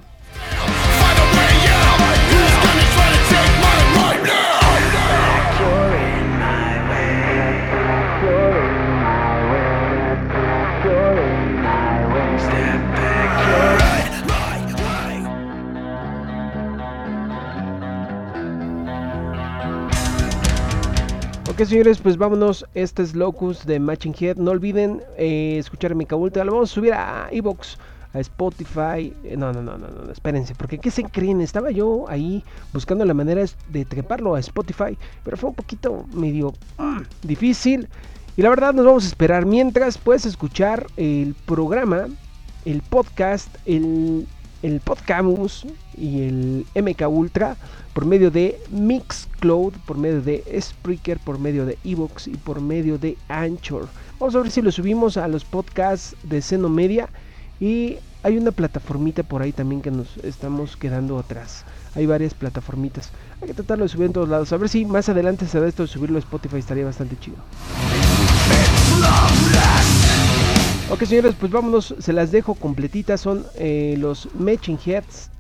Ok 21.61 21.67
señores, 21.67 21.99
pues 21.99 22.17
vámonos, 22.17 22.65
este 22.73 23.03
es 23.03 23.15
Locus 23.15 23.67
de 23.67 23.79
Matching 23.79 24.15
Head, 24.19 24.39
no 24.39 24.51
olviden 24.51 25.03
eh, 25.19 25.59
escuchar 25.59 25.95
mi 25.95 26.07
cabulta, 26.07 26.43
vamos 26.43 26.71
a 26.71 26.75
subir 26.75 26.95
a 26.95 27.29
Evox, 27.31 27.77
a 28.13 28.21
Spotify, 28.21 29.15
eh, 29.25 29.37
no, 29.37 29.53
no, 29.53 29.63
no, 29.63 29.79
no, 29.79 29.89
no, 29.89 30.11
espérense, 30.11 30.55
porque 30.55 30.79
¿qué 30.79 30.91
se 30.91 31.05
creen? 31.05 31.41
Estaba 31.41 31.71
yo 31.71 32.07
ahí 32.09 32.45
buscando 32.73 33.05
la 33.05 33.15
manera 33.15 33.45
de 33.69 33.85
treparlo 33.85 34.35
a 34.35 34.41
Spotify, 34.41 34.97
pero 35.25 35.37
fue 35.37 35.51
un 35.51 35.57
poquito 35.57 36.05
medio 36.13 36.53
mm, 36.79 37.03
difícil, 37.23 37.89
y 38.37 38.43
la 38.43 38.51
verdad 38.51 38.73
nos 38.75 38.87
vamos 38.87 39.05
a 39.05 39.09
esperar, 39.09 39.47
mientras 39.47 39.99
puedes 39.99 40.27
escuchar 40.27 40.87
el 40.97 41.35
programa, 41.47 42.09
el 42.65 42.83
podcast, 42.83 43.49
el, 43.67 44.27
el 44.63 44.81
Podcamus 44.81 45.67
y 45.97 46.23
el 46.23 46.67
MK 46.75 47.09
Ultra 47.09 47.57
por 47.93 48.07
medio 48.07 48.31
de 48.31 48.59
Mixcloud, 48.71 49.73
por 49.87 49.99
medio 49.99 50.23
de 50.23 50.45
Spreaker, 50.61 51.19
por 51.19 51.39
medio 51.39 51.67
de 51.67 51.79
Evox 51.85 52.29
y 52.29 52.37
por 52.37 52.61
medio 52.61 52.99
de 52.99 53.17
Anchor. 53.29 53.89
Vamos 54.19 54.35
a 54.35 54.41
ver 54.41 54.51
si 54.51 54.63
lo 54.63 54.71
subimos 54.71 55.17
a 55.17 55.29
los 55.29 55.45
podcasts 55.45 56.17
de 56.23 56.41
Seno 56.41 56.69
Media 56.69 57.09
y 57.61 57.99
hay 58.23 58.37
una 58.37 58.51
plataformita 58.51 59.23
por 59.23 59.43
ahí 59.43 59.53
también 59.53 59.83
que 59.83 59.91
nos 59.91 60.17
estamos 60.19 60.77
quedando 60.77 61.19
atrás. 61.19 61.65
Hay 61.95 62.07
varias 62.07 62.35
plataformitas. 62.35 63.11
Hay 63.41 63.49
que 63.49 63.55
tratarlo 63.55 63.85
de 63.85 63.89
subir 63.89 64.07
en 64.07 64.13
todos 64.13 64.29
lados. 64.29 64.53
A 64.53 64.57
ver 64.57 64.69
si 64.69 64.85
más 64.85 65.09
adelante 65.09 65.47
se 65.47 65.61
da 65.61 65.69
esto 65.69 65.83
de 65.83 65.89
subirlo 65.89 66.17
a 66.17 66.21
Spotify 66.21 66.57
estaría 66.57 66.85
bastante 66.85 67.17
chido. 67.19 67.37
Ok 70.91 71.05
señores, 71.05 71.37
pues 71.39 71.53
vámonos, 71.53 71.95
se 72.01 72.13
las 72.13 72.33
dejo 72.33 72.55
completitas, 72.55 73.21
son 73.21 73.47
eh, 73.55 73.95
los 73.97 74.29
Matching 74.35 74.79
Heads, 74.85 75.31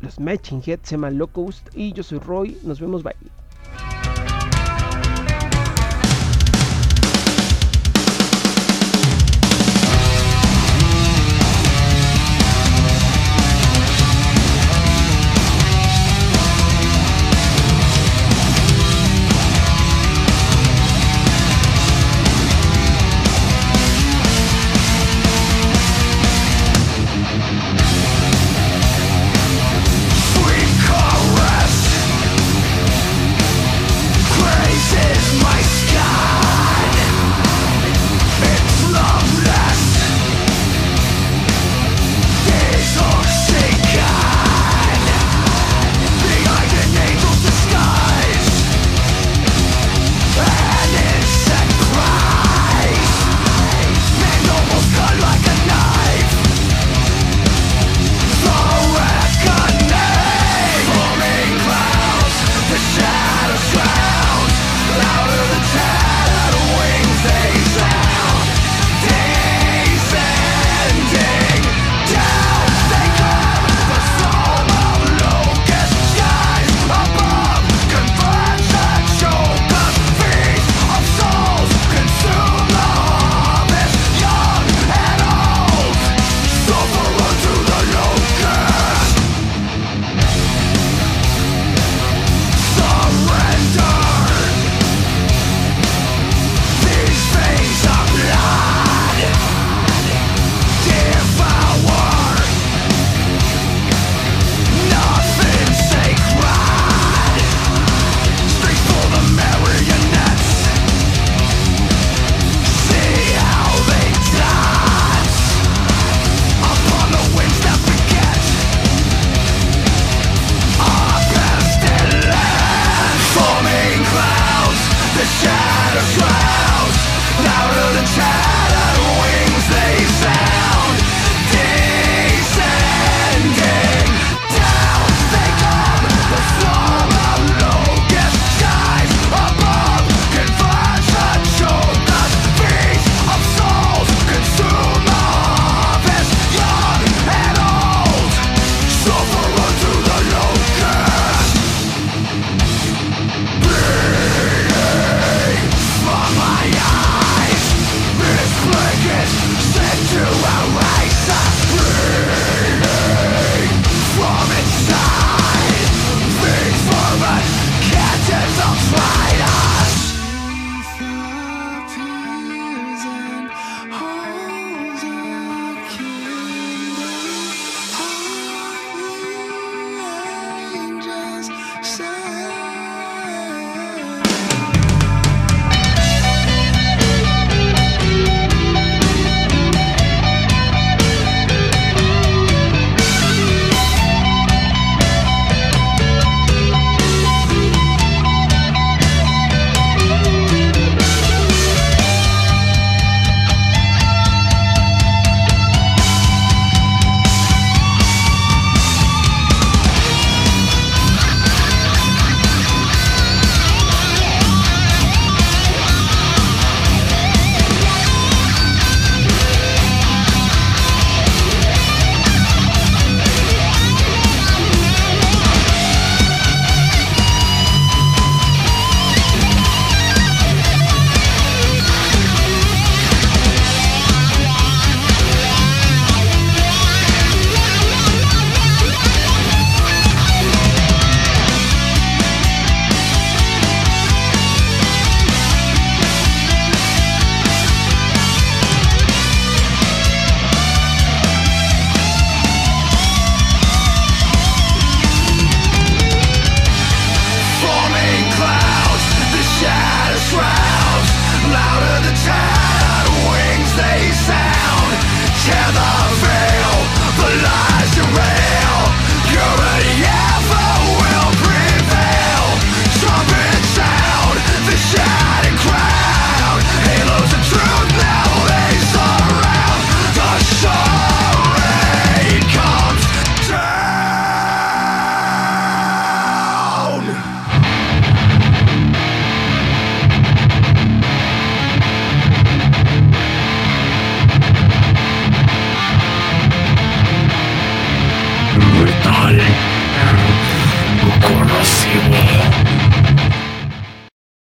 los 0.00 0.18
Matching 0.18 0.62
Heads, 0.64 0.88
se 0.88 0.94
llama 0.94 1.10
Locust 1.10 1.68
y 1.74 1.92
yo 1.92 2.02
soy 2.02 2.18
Roy, 2.20 2.56
nos 2.62 2.80
vemos, 2.80 3.02
bye. 3.02 3.14